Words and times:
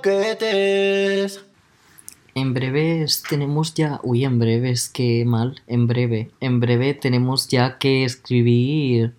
croquetes. 0.00 1.40
En 2.34 2.54
breves 2.54 3.22
tenemos 3.28 3.74
ya. 3.74 4.00
Uy, 4.02 4.24
en 4.24 4.38
breves, 4.38 4.88
qué 4.88 5.24
mal. 5.26 5.60
En 5.66 5.86
breve. 5.86 6.30
En 6.40 6.60
breve 6.60 6.94
tenemos 6.94 7.48
ya 7.48 7.78
que 7.78 8.04
escribir 8.04 9.14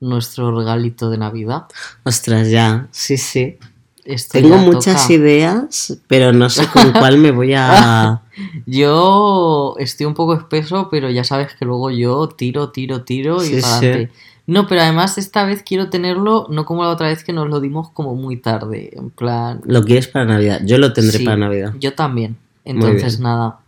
nuestro 0.00 0.56
regalito 0.56 1.10
de 1.10 1.18
Navidad. 1.18 1.66
Ostras, 2.02 2.50
ya, 2.50 2.88
sí, 2.90 3.16
sí. 3.16 3.56
Esto 4.04 4.32
Tengo 4.40 4.56
muchas 4.56 5.02
toca. 5.02 5.12
ideas, 5.14 5.96
pero 6.08 6.32
no 6.32 6.50
sé 6.50 6.66
con 6.66 6.90
cuál 6.92 7.18
me 7.18 7.30
voy 7.30 7.54
a... 7.54 8.22
Yo 8.66 9.76
estoy 9.78 10.06
un 10.06 10.14
poco 10.14 10.34
espeso, 10.34 10.88
pero 10.90 11.08
ya 11.08 11.22
sabes 11.22 11.54
que 11.54 11.64
luego 11.64 11.90
yo 11.90 12.28
tiro, 12.28 12.70
tiro, 12.70 13.02
tiro 13.04 13.44
y 13.44 13.48
Sí, 13.48 13.60
para 13.60 13.78
sí. 13.78 14.08
No, 14.52 14.66
pero 14.66 14.82
además 14.82 15.16
esta 15.16 15.46
vez 15.46 15.62
quiero 15.62 15.88
tenerlo, 15.88 16.46
no 16.50 16.66
como 16.66 16.84
la 16.84 16.90
otra 16.90 17.08
vez 17.08 17.24
que 17.24 17.32
nos 17.32 17.48
lo 17.48 17.58
dimos 17.58 17.90
como 17.90 18.14
muy 18.14 18.36
tarde. 18.36 18.90
En 18.92 19.08
plan. 19.08 19.62
Lo 19.64 19.82
quieres 19.82 20.08
para 20.08 20.26
Navidad. 20.26 20.60
Yo 20.64 20.76
lo 20.76 20.92
tendré 20.92 21.18
sí, 21.18 21.24
para 21.24 21.38
Navidad. 21.38 21.72
Yo 21.80 21.94
también. 21.94 22.36
Entonces, 22.64 23.18
nada. 23.18 23.60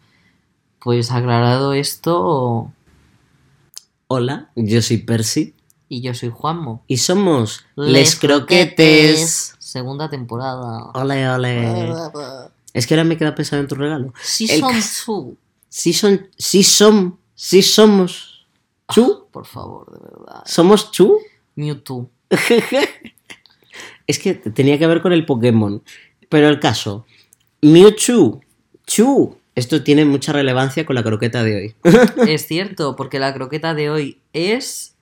Pues 0.81 1.11
aclarado 1.11 1.73
esto, 1.73 2.71
Hola, 4.09 4.51
yo 4.55 4.83
soy 4.83 4.99
Percy 4.99 5.55
y 5.89 6.03
yo 6.03 6.13
soy 6.13 6.29
Juanmo. 6.29 6.85
y 6.87 6.99
somos 6.99 7.65
Les 7.75 8.17
Croquetes. 8.17 9.55
Segunda 9.59 10.11
temporada. 10.11 10.91
Ole, 10.93 11.29
ole. 11.31 11.93
Es 12.75 12.87
que 12.87 12.93
ahora 12.95 13.05
me 13.05 13.17
queda 13.17 13.35
pensando 13.35 13.63
en 13.63 13.69
tu 13.69 13.75
regalo. 13.75 14.07
El 14.09 14.13
Season 14.23 14.71
caso- 14.71 15.13
2. 15.13 15.35
Sí 15.71 15.93
son, 15.95 16.29
sí 16.37 16.63
son, 16.63 17.19
sí 17.35 17.63
somos. 17.63 18.34
¿Chu? 18.93 19.27
Por 19.31 19.47
favor, 19.47 19.91
de 19.93 19.99
verdad. 19.99 20.43
¿Somos 20.45 20.91
Chu? 20.91 21.19
Mewtwo. 21.57 22.11
es 24.07 24.19
que 24.19 24.35
tenía 24.35 24.79
que 24.79 24.87
ver 24.87 25.03
con 25.03 25.13
el 25.13 25.25
Pokémon. 25.25 25.83
Pero 26.29 26.49
el 26.49 26.61
caso, 26.61 27.07
Mewtwo, 27.63 28.41
Chu. 28.87 29.37
Esto 29.55 29.85
tiene 29.85 30.05
mucha 30.05 30.33
relevancia 30.33 30.85
con 30.85 30.97
la 30.97 31.05
croqueta 31.05 31.45
de 31.45 31.57
hoy. 31.57 31.75
es 32.29 32.47
cierto, 32.47 32.97
porque 32.97 33.21
la 33.21 33.33
croqueta 33.33 33.73
de 33.73 33.89
hoy 33.89 34.21
es 34.33 34.97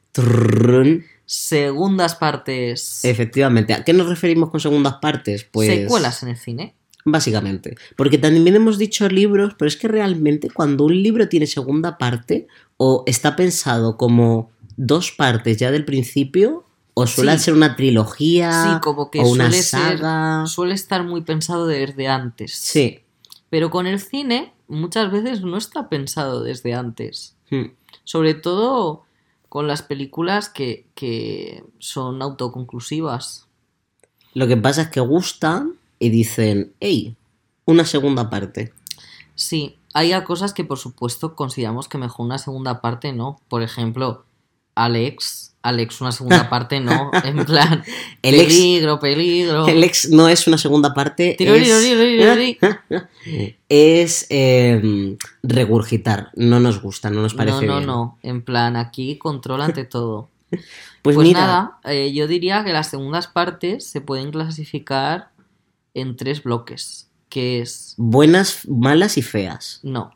segundas 1.24 2.16
partes. 2.16 3.04
Efectivamente, 3.04 3.72
¿a 3.72 3.82
qué 3.82 3.94
nos 3.94 4.08
referimos 4.08 4.50
con 4.50 4.60
segundas 4.60 4.96
partes? 5.00 5.44
Pues 5.44 5.68
Secuelas 5.68 6.22
en 6.22 6.28
el 6.28 6.36
cine. 6.36 6.74
Básicamente. 7.04 7.76
Porque 7.96 8.18
también 8.18 8.54
hemos 8.54 8.78
dicho 8.78 9.08
libros, 9.08 9.54
pero 9.58 9.68
es 9.68 9.76
que 9.76 9.88
realmente 9.88 10.48
cuando 10.50 10.84
un 10.84 11.02
libro 11.02 11.28
tiene 11.28 11.46
segunda 11.46 11.98
parte 11.98 12.46
o 12.76 13.02
está 13.06 13.34
pensado 13.36 13.96
como 13.96 14.50
dos 14.76 15.10
partes 15.12 15.56
ya 15.58 15.70
del 15.70 15.84
principio, 15.84 16.64
o 16.94 17.06
suele 17.06 17.38
Sí. 17.38 17.44
ser 17.44 17.54
una 17.54 17.74
trilogía 17.74 18.64
Sí, 18.74 18.80
como 18.82 19.10
que 19.10 19.20
o 19.20 19.26
una 19.28 19.46
suele 19.48 19.62
ser- 19.62 19.98
saga. 19.98 20.46
Suele 20.46 20.74
estar 20.74 21.02
muy 21.04 21.22
pensado 21.22 21.66
desde 21.66 22.06
antes. 22.08 22.54
Sí. 22.54 23.00
Pero 23.50 23.70
con 23.70 23.86
el 23.86 23.98
cine 24.00 24.52
muchas 24.68 25.10
veces 25.10 25.40
no 25.42 25.56
está 25.56 25.88
pensado 25.88 26.42
desde 26.42 26.74
antes. 26.74 27.34
Hmm. 27.50 27.72
Sobre 28.04 28.34
todo 28.34 29.04
con 29.48 29.66
las 29.66 29.82
películas 29.82 30.48
que, 30.48 30.86
que 30.94 31.64
son 31.78 32.22
autoconclusivas. 32.22 33.46
Lo 34.34 34.46
que 34.46 34.56
pasa 34.56 34.82
es 34.82 34.88
que 34.88 35.00
gustan 35.00 35.74
y 36.02 36.10
dicen, 36.10 36.72
hey, 36.80 37.14
una 37.64 37.84
segunda 37.84 38.28
parte. 38.28 38.72
Sí, 39.36 39.76
hay 39.94 40.12
cosas 40.24 40.52
que 40.52 40.64
por 40.64 40.78
supuesto 40.78 41.36
consideramos 41.36 41.86
que 41.86 41.96
mejor 41.96 42.26
una 42.26 42.38
segunda 42.38 42.80
parte 42.80 43.12
no. 43.12 43.40
Por 43.48 43.62
ejemplo, 43.62 44.24
Alex. 44.74 45.54
Alex, 45.62 46.00
una 46.00 46.10
segunda 46.10 46.50
parte 46.50 46.80
no. 46.80 47.12
En 47.22 47.44
plan, 47.44 47.84
El 48.22 48.34
ex- 48.34 48.46
peligro, 48.52 48.98
peligro. 48.98 49.68
El 49.68 49.84
ex 49.84 50.10
no 50.10 50.28
es 50.28 50.48
una 50.48 50.58
segunda 50.58 50.92
parte, 50.92 51.36
Tirori, 51.38 51.60
es, 51.70 51.82
tirori, 51.84 52.18
tirori. 52.18 53.06
es 53.68 54.26
eh, 54.28 55.16
regurgitar. 55.44 56.30
No 56.34 56.58
nos 56.58 56.82
gusta, 56.82 57.10
no 57.10 57.22
nos 57.22 57.34
parece 57.34 57.64
no, 57.64 57.74
no, 57.74 57.76
bien. 57.76 57.86
no. 57.86 58.18
En 58.24 58.42
plan, 58.42 58.74
aquí 58.74 59.18
control 59.18 59.62
ante 59.62 59.84
todo. 59.84 60.30
Pues, 60.50 60.64
Pues 61.00 61.16
mira, 61.16 61.40
nada, 61.40 61.78
eh, 61.84 62.12
yo 62.12 62.26
diría 62.26 62.62
que 62.64 62.72
las 62.72 62.88
segundas 62.90 63.26
partes 63.26 63.86
se 63.86 64.00
pueden 64.02 64.30
clasificar 64.30 65.30
en 65.94 66.16
tres 66.16 66.42
bloques. 66.42 67.08
Que 67.28 67.60
es. 67.62 67.94
buenas, 67.96 68.68
malas 68.68 69.16
y 69.16 69.22
feas, 69.22 69.80
No. 69.82 70.10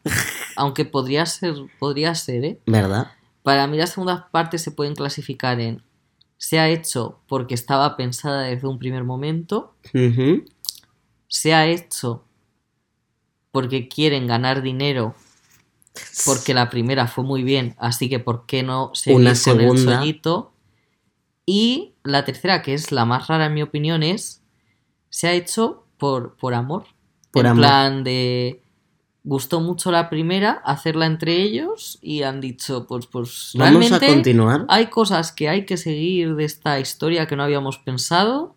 Aunque 0.57 0.85
podría 0.85 1.25
ser. 1.25 1.55
Podría 1.79 2.15
ser, 2.15 2.45
¿eh? 2.45 2.61
¿verdad? 2.67 3.11
Para 3.43 3.67
mí 3.67 3.79
las 3.79 3.91
segundas 3.91 4.25
partes 4.31 4.61
se 4.63 4.71
pueden 4.71 4.95
clasificar 4.95 5.59
en. 5.61 5.83
Se 6.37 6.59
ha 6.59 6.69
hecho 6.69 7.21
porque 7.27 7.55
estaba 7.55 7.97
pensada 7.97 8.43
desde 8.43 8.69
un 8.69 8.79
primer 8.79 9.05
momento. 9.05 9.75
Se 11.29 11.55
ha 11.55 11.67
hecho 11.67 12.25
porque 13.51 13.89
quieren 13.89 14.27
ganar 14.27 14.61
dinero. 14.61 15.15
Porque 16.27 16.53
la 16.53 16.69
primera 16.69 17.07
fue 17.07 17.25
muy 17.25 17.43
bien. 17.43 17.75
Así 17.79 18.11
que, 18.11 18.19
¿por 18.19 18.45
qué 18.45 18.63
no 18.63 18.91
seguir 18.95 19.21
Una 19.21 19.31
con 19.31 19.37
segunda. 19.37 20.03
el? 20.03 20.21
Y 21.47 21.95
la 22.05 22.25
tercera, 22.27 22.61
que 22.61 22.75
es 22.75 22.93
la 22.93 23.07
más 23.07 23.29
rara 23.29 23.47
en 23.47 23.55
mi 23.55 23.63
opinión, 23.63 24.03
es. 24.03 24.43
Se 25.17 25.29
ha 25.29 25.33
hecho 25.33 25.87
por, 25.97 26.37
por 26.37 26.53
amor. 26.53 26.85
Por 27.31 27.47
en 27.47 27.53
amor. 27.53 27.63
plan 27.63 28.05
de. 28.05 28.61
Gustó 29.25 29.63
mucho 29.63 29.91
la 29.91 30.11
primera, 30.11 30.61
hacerla 30.63 31.07
entre 31.07 31.41
ellos 31.41 31.99
y 32.03 32.23
han 32.23 32.43
dicho, 32.43 32.87
pues, 32.87 33.07
pues 33.07 33.53
Vamos 33.55 33.91
a 33.93 33.99
continuar. 33.99 34.67
hay 34.69 34.89
cosas 34.89 35.33
que 35.33 35.49
hay 35.49 35.65
que 35.65 35.79
seguir 35.79 36.35
de 36.35 36.45
esta 36.45 36.79
historia 36.81 37.27
que 37.27 37.35
no 37.35 37.45
habíamos 37.45 37.79
pensado 37.79 38.57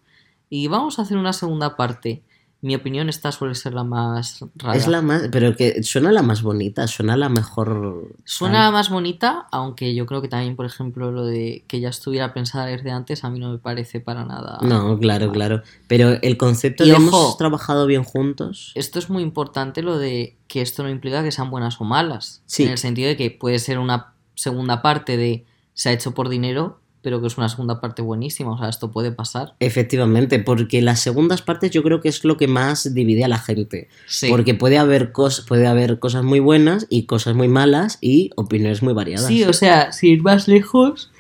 y 0.50 0.68
vamos 0.68 1.00
a 1.00 1.04
hacer 1.04 1.16
una 1.16 1.32
segunda 1.32 1.78
parte. 1.78 2.24
Mi 2.62 2.76
opinión 2.76 3.08
esta 3.08 3.32
suele 3.32 3.56
ser 3.56 3.74
la 3.74 3.86
más 3.86 4.44
rara. 4.56 4.78
Es 4.78 4.88
la 4.88 5.02
más, 5.02 5.30
pero 5.32 5.56
que 5.56 5.82
suena 5.82 6.12
la 6.12 6.22
más 6.22 6.42
bonita, 6.42 6.88
suena 6.88 7.16
la 7.16 7.30
mejor. 7.30 8.10
Suena 8.26 8.66
la 8.66 8.72
más 8.72 8.90
bonita, 8.90 9.48
aunque 9.52 9.96
yo 9.96 10.06
creo 10.06 10.22
que 10.22 10.28
también, 10.28 10.58
por 10.58 10.66
ejemplo, 10.66 11.10
lo 11.12 11.24
de 11.24 11.64
que 11.68 11.80
ya 11.80 11.88
estuviera 11.88 12.34
pensada 12.34 12.66
desde 12.66 12.92
antes, 12.92 13.24
a 13.24 13.30
mí 13.30 13.40
no 13.40 13.52
me 13.52 13.60
parece 13.60 14.02
para 14.02 14.26
nada. 14.26 14.60
No, 14.62 15.00
claro, 15.00 15.32
claro. 15.32 15.64
Pero 15.88 16.22
el 16.22 16.36
concepto 16.36 16.84
Y 16.84 16.88
de 16.88 16.94
ojo. 16.96 17.02
hemos 17.04 17.38
trabajado 17.38 17.86
bien 17.86 18.04
juntos. 18.04 18.74
Esto 18.76 19.00
es 19.00 19.10
muy 19.10 19.24
importante 19.24 19.82
lo 19.82 19.98
de 19.98 20.36
que 20.50 20.62
esto 20.62 20.84
no 20.84 20.90
implica 20.90 21.24
que 21.24 21.32
sean 21.32 21.50
buenas 21.50 21.80
o 21.80 21.86
malas. 21.86 22.42
Sí. 22.46 22.64
En 22.64 22.72
el 22.72 22.78
sentido 22.78 23.08
de 23.08 23.16
que 23.16 23.32
puede 23.32 23.60
ser 23.60 23.80
una 23.80 24.14
segunda 24.36 24.82
parte 24.82 25.16
de 25.16 25.46
se 25.74 25.90
ha 25.90 25.92
hecho 25.94 26.14
por 26.14 26.28
dinero, 26.28 26.82
pero 27.02 27.22
que 27.22 27.28
es 27.28 27.38
una 27.38 27.48
segunda 27.50 27.80
parte 27.82 28.02
buenísima. 28.02 28.52
O 28.54 28.58
sea, 28.58 28.70
esto 28.70 28.92
puede 28.92 29.12
pasar. 29.12 29.56
Efectivamente, 29.60 30.40
porque 30.40 30.82
las 30.82 31.00
segundas 31.00 31.42
partes 31.42 31.72
yo 31.72 31.82
creo 31.84 32.02
que 32.02 32.10
es 32.10 32.24
lo 32.26 32.36
que 32.38 32.48
más 32.48 32.94
divide 32.94 33.24
a 33.24 33.28
la 33.28 33.40
gente. 33.40 33.88
Sí. 34.08 34.30
Porque 34.30 34.54
puede 34.56 34.78
haber, 34.78 35.14
cos- 35.14 35.46
puede 35.48 35.68
haber 35.68 36.00
cosas 36.00 36.24
muy 36.24 36.40
buenas 36.40 36.88
y 36.90 37.06
cosas 37.06 37.36
muy 37.36 37.48
malas 37.48 37.98
y 38.02 38.32
opiniones 38.36 38.82
muy 38.84 38.94
variadas. 38.94 39.28
Sí, 39.28 39.44
o 39.44 39.54
sea, 39.54 39.92
sin 39.92 40.12
ir 40.14 40.22
más 40.24 40.48
lejos. 40.48 41.12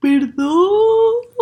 Perdón. 0.00 0.68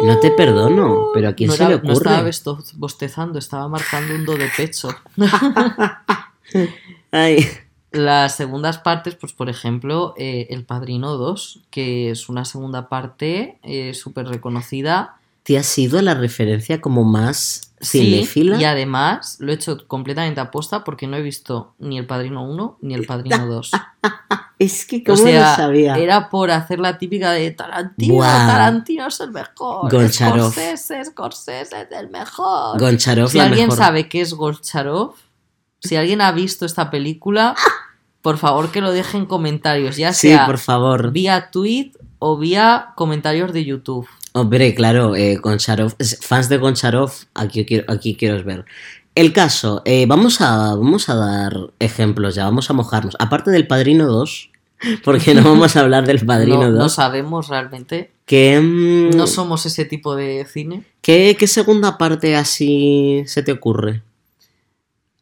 No 0.04 0.18
te 0.20 0.30
perdono, 0.30 1.06
pero 1.14 1.28
¿a 1.28 1.32
quién 1.32 1.48
no 1.48 1.54
se 1.56 1.62
era- 1.64 1.70
le 1.70 1.76
No 1.82 1.92
ocurre? 1.92 2.10
estaba 2.10 2.22
besto- 2.22 2.64
bostezando, 2.76 3.38
estaba 3.38 3.68
marcando 3.68 4.14
un 4.14 4.24
do 4.24 4.36
de 4.36 4.48
pecho. 4.56 4.88
Ay, 7.10 7.46
Las 7.90 8.36
segundas 8.36 8.78
partes, 8.78 9.14
pues 9.14 9.32
por 9.32 9.48
ejemplo, 9.48 10.14
eh, 10.18 10.46
El 10.50 10.64
Padrino 10.64 11.16
2, 11.16 11.60
que 11.70 12.10
es 12.10 12.28
una 12.28 12.44
segunda 12.44 12.88
parte 12.88 13.58
eh, 13.62 13.94
súper 13.94 14.26
reconocida. 14.28 15.14
¿te 15.44 15.56
ha 15.56 15.62
sido 15.62 16.02
la 16.02 16.12
referencia 16.12 16.78
como 16.82 17.04
más 17.04 17.72
Sí, 17.80 18.00
cinéfila? 18.00 18.60
y 18.60 18.64
además 18.64 19.38
lo 19.40 19.50
he 19.50 19.54
hecho 19.54 19.86
completamente 19.88 20.40
aposta 20.40 20.84
porque 20.84 21.06
no 21.06 21.16
he 21.16 21.22
visto 21.22 21.72
ni 21.78 21.96
El 21.96 22.06
Padrino 22.06 22.42
1 22.44 22.78
ni 22.82 22.92
El 22.92 23.06
Padrino 23.06 23.46
2. 23.46 23.70
Es 24.58 24.84
que 24.84 24.96
O 25.06 25.14
como 25.14 25.16
sea, 25.18 25.50
lo 25.52 25.56
sabía. 25.56 25.94
era 25.96 26.28
por 26.30 26.50
hacer 26.50 26.80
la 26.80 26.98
típica 26.98 27.30
de 27.30 27.52
Tarantino, 27.52 28.14
Buah. 28.14 28.46
Tarantino 28.48 29.06
es 29.06 29.20
el 29.20 29.30
mejor. 29.30 29.88
Goncharov. 29.90 30.50
Scorsese, 30.52 31.04
Scorsese 31.04 31.82
es 31.82 31.92
el 31.92 32.10
mejor. 32.10 32.78
Goncharov 32.80 33.28
si 33.30 33.38
alguien 33.38 33.68
mejor. 33.68 33.78
sabe 33.78 34.08
qué 34.08 34.20
es 34.20 34.34
Goncharov, 34.34 35.14
si 35.80 35.96
alguien 35.96 36.20
ha 36.20 36.32
visto 36.32 36.66
esta 36.66 36.90
película, 36.90 37.54
por 38.22 38.38
favor 38.38 38.70
que 38.70 38.80
lo 38.80 38.92
deje 38.92 39.16
en 39.16 39.26
comentarios, 39.26 39.96
ya 39.96 40.12
Sí, 40.12 40.28
sea 40.28 40.46
por 40.46 40.58
favor. 40.58 41.12
vía 41.12 41.50
tweet 41.50 41.92
o 42.18 42.36
vía 42.36 42.88
comentarios 42.96 43.52
de 43.52 43.64
YouTube. 43.64 44.08
Hombre, 44.32 44.74
claro, 44.74 45.16
eh, 45.16 45.36
Goncharov, 45.36 45.94
fans 46.20 46.48
de 46.48 46.58
Goncharov, 46.58 47.12
aquí 47.34 47.64
quiero, 47.64 47.92
aquí 47.92 48.14
quiero 48.14 48.42
ver. 48.44 48.64
El 49.14 49.32
caso, 49.32 49.82
eh, 49.84 50.06
vamos, 50.06 50.40
a, 50.40 50.74
vamos 50.76 51.08
a 51.08 51.14
dar 51.16 51.56
ejemplos 51.80 52.34
ya, 52.34 52.44
vamos 52.44 52.70
a 52.70 52.72
mojarnos. 52.72 53.16
Aparte 53.18 53.50
del 53.50 53.66
Padrino 53.66 54.06
2, 54.06 54.50
porque 55.04 55.34
no 55.34 55.42
vamos 55.42 55.76
a 55.76 55.80
hablar 55.80 56.06
del 56.06 56.24
Padrino 56.24 56.64
no, 56.64 56.70
2, 56.70 56.78
no 56.78 56.88
sabemos 56.88 57.48
realmente, 57.48 58.12
que, 58.26 58.60
mm, 58.60 59.16
no 59.16 59.26
somos 59.26 59.66
ese 59.66 59.84
tipo 59.84 60.14
de 60.14 60.46
cine. 60.48 60.84
¿qué, 61.00 61.36
qué 61.38 61.46
segunda 61.46 61.98
parte 61.98 62.36
así 62.36 63.22
se 63.26 63.42
te 63.42 63.52
ocurre? 63.52 64.02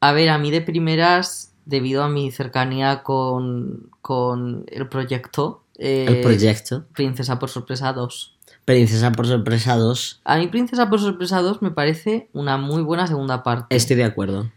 A 0.00 0.12
ver, 0.12 0.28
a 0.28 0.38
mí 0.38 0.50
de 0.50 0.60
primeras, 0.60 1.54
debido 1.64 2.02
a 2.04 2.08
mi 2.08 2.31
cercanía 2.31 3.02
con, 3.02 3.90
con 4.02 4.64
el 4.69 4.88
proyecto, 4.88 5.62
Eh, 5.78 6.06
El 6.08 6.20
proyecto. 6.22 6.87
Princesa 6.94 7.38
por 7.38 7.50
sorpresa 7.50 7.93
2. 7.93 8.34
Princesa 8.64 9.12
por 9.12 9.26
sorpresa 9.26 9.76
2. 9.76 10.22
A 10.25 10.38
mí 10.38 10.46
Princesa 10.48 10.88
por 10.88 11.00
sorpresa 11.00 11.43
2 11.43 11.60
me 11.60 11.70
parece 11.70 12.31
una 12.32 12.56
muy 12.56 12.82
buena 12.82 13.06
segunda 13.06 13.43
parte. 13.43 13.76
Estoy 13.76 13.96
de 13.96 14.04
acuerdo. 14.04 14.50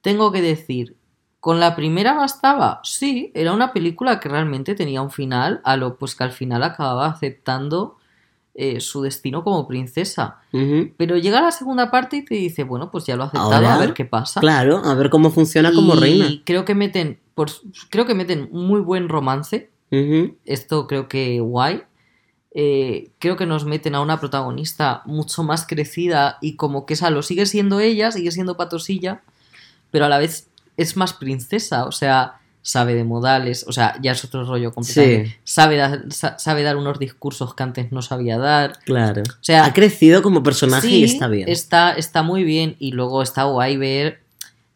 Tengo 0.00 0.32
que 0.32 0.40
decir, 0.40 0.96
¿con 1.40 1.60
la 1.60 1.76
primera 1.76 2.14
bastaba? 2.14 2.80
Sí, 2.84 3.30
era 3.34 3.52
una 3.52 3.72
película 3.72 4.18
que 4.18 4.28
realmente 4.30 4.74
tenía 4.74 5.02
un 5.02 5.10
final, 5.10 5.60
a 5.64 5.76
lo 5.76 5.96
pues 5.98 6.14
que 6.14 6.24
al 6.24 6.32
final 6.32 6.62
acababa 6.62 7.06
aceptando 7.06 7.98
eh, 8.54 8.80
su 8.80 9.02
destino 9.02 9.44
como 9.44 9.66
princesa. 9.66 10.38
Ujú. 10.52 10.90
Pero 10.96 11.16
llega 11.16 11.40
la 11.40 11.52
segunda 11.52 11.90
parte 11.90 12.18
y 12.18 12.24
te 12.24 12.34
dice, 12.34 12.64
bueno, 12.64 12.90
pues 12.90 13.06
ya 13.06 13.16
lo 13.16 13.22
ha 13.22 13.26
aceptado, 13.26 13.52
Ahora, 13.52 13.74
a 13.74 13.78
ver 13.78 13.94
qué 13.94 14.04
pasa. 14.04 14.40
Claro, 14.40 14.82
a 14.84 14.94
ver 14.94 15.08
cómo 15.08 15.30
funciona 15.30 15.72
como 15.72 15.94
y 15.94 15.98
reina. 15.98 16.28
creo 16.44 16.64
que 16.64 16.74
meten, 16.74 17.18
por, 17.34 17.50
creo 17.90 18.06
que 18.06 18.14
meten 18.14 18.48
muy 18.52 18.80
buen 18.80 19.08
romance. 19.08 19.70
Esto 20.46 20.86
creo 20.86 21.06
que 21.06 21.40
guay. 21.40 21.82
Eh, 22.54 23.10
creo 23.18 23.36
que 23.36 23.46
nos 23.46 23.64
meten 23.64 23.94
a 23.94 24.00
una 24.02 24.20
protagonista 24.20 25.02
mucho 25.06 25.42
más 25.42 25.66
crecida 25.66 26.36
y 26.42 26.56
como 26.56 26.84
que 26.84 26.94
esa 26.94 27.08
lo 27.10 27.22
sigue 27.22 27.46
siendo 27.46 27.80
ella, 27.80 28.10
sigue 28.10 28.30
siendo 28.30 28.58
patosilla, 28.58 29.22
pero 29.90 30.04
a 30.04 30.08
la 30.10 30.18
vez 30.18 30.48
es 30.76 30.96
más 30.96 31.14
princesa, 31.14 31.86
o 31.86 31.92
sea, 31.92 32.40
sabe 32.62 32.94
de 32.94 33.02
modales, 33.04 33.64
o 33.68 33.72
sea, 33.72 33.96
ya 34.00 34.12
es 34.12 34.24
otro 34.24 34.44
rollo 34.44 34.72
completamente. 34.72 35.30
Sí. 35.30 35.36
Sabe, 35.44 35.76
dar, 35.76 36.04
sa- 36.10 36.38
sabe 36.38 36.62
dar 36.62 36.76
unos 36.76 36.98
discursos 36.98 37.54
que 37.54 37.62
antes 37.64 37.90
no 37.92 38.02
sabía 38.02 38.38
dar. 38.38 38.78
Claro. 38.84 39.22
O 39.22 39.42
sea, 39.44 39.64
ha 39.64 39.72
crecido 39.72 40.22
como 40.22 40.42
personaje 40.42 40.86
Sí, 40.88 41.00
y 41.00 41.04
está 41.04 41.26
bien. 41.28 41.48
Está, 41.48 41.92
está 41.92 42.22
muy 42.22 42.44
bien 42.44 42.76
y 42.78 42.92
luego 42.92 43.22
está 43.22 43.44
guay 43.44 43.76
ver 43.76 44.20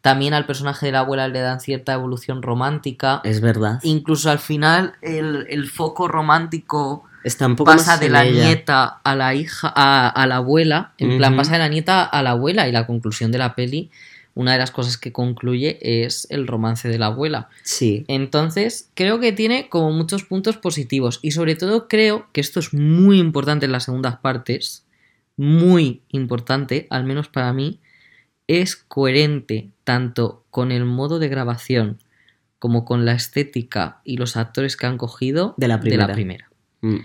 también 0.01 0.33
al 0.33 0.45
personaje 0.45 0.85
de 0.85 0.91
la 0.93 0.99
abuela 0.99 1.27
le 1.27 1.39
dan 1.39 1.59
cierta 1.59 1.93
evolución 1.93 2.41
romántica. 2.41 3.19
Es 3.23 3.41
verdad. 3.41 3.79
Incluso 3.83 4.29
al 4.31 4.39
final 4.39 4.93
el, 5.01 5.45
el 5.49 5.67
foco 5.69 6.07
romántico 6.07 7.03
Está 7.23 7.45
un 7.47 7.55
poco 7.57 7.71
pasa 7.71 7.97
de 7.97 8.09
la 8.09 8.23
ella. 8.23 8.45
nieta 8.45 8.85
a 9.03 9.15
la 9.15 9.33
hija, 9.33 9.71
a, 9.75 10.07
a 10.07 10.27
la 10.27 10.37
abuela. 10.37 10.91
En 10.97 11.17
plan, 11.17 11.35
pasa 11.35 11.53
de 11.53 11.57
la 11.59 11.67
nieta 11.67 12.03
a 12.03 12.21
la 12.23 12.31
abuela 12.31 12.69
y 12.69 12.71
la 12.71 12.85
conclusión 12.87 13.31
de 13.33 13.37
la 13.37 13.53
peli, 13.53 13.89
una 14.37 14.53
de 14.53 14.59
las 14.59 14.69
cosas 14.69 14.97
que 14.97 15.11
concluye 15.11 15.79
es 15.81 16.27
el 16.29 16.45
romance 16.45 16.87
de 16.87 16.99
la 16.99 17.07
abuela. 17.07 17.49
Sí. 17.63 18.05
Entonces, 18.07 18.91
creo 18.93 19.19
que 19.19 19.31
tiene 19.31 19.67
como 19.67 19.91
muchos 19.91 20.23
puntos 20.23 20.57
positivos 20.57 21.19
y 21.23 21.31
sobre 21.31 21.55
todo 21.55 21.87
creo 21.87 22.27
que 22.33 22.41
esto 22.41 22.59
es 22.59 22.71
muy 22.71 23.17
importante 23.17 23.65
en 23.65 23.71
las 23.71 23.85
segundas 23.85 24.17
partes, 24.17 24.85
muy 25.37 26.01
importante, 26.09 26.85
al 26.91 27.03
menos 27.03 27.29
para 27.29 27.51
mí, 27.51 27.79
es 28.45 28.75
coherente 28.75 29.71
tanto 29.83 30.45
con 30.51 30.71
el 30.71 30.85
modo 30.85 31.17
de 31.17 31.29
grabación 31.29 31.97
como 32.59 32.85
con 32.85 33.05
la 33.05 33.13
estética 33.13 34.01
y 34.03 34.17
los 34.17 34.37
actores 34.37 34.77
que 34.77 34.85
han 34.85 34.97
cogido 34.97 35.55
De 35.57 35.67
la 35.67 35.79
primera. 35.79 36.13
primera. 36.13 36.49
Mm. 36.81 36.97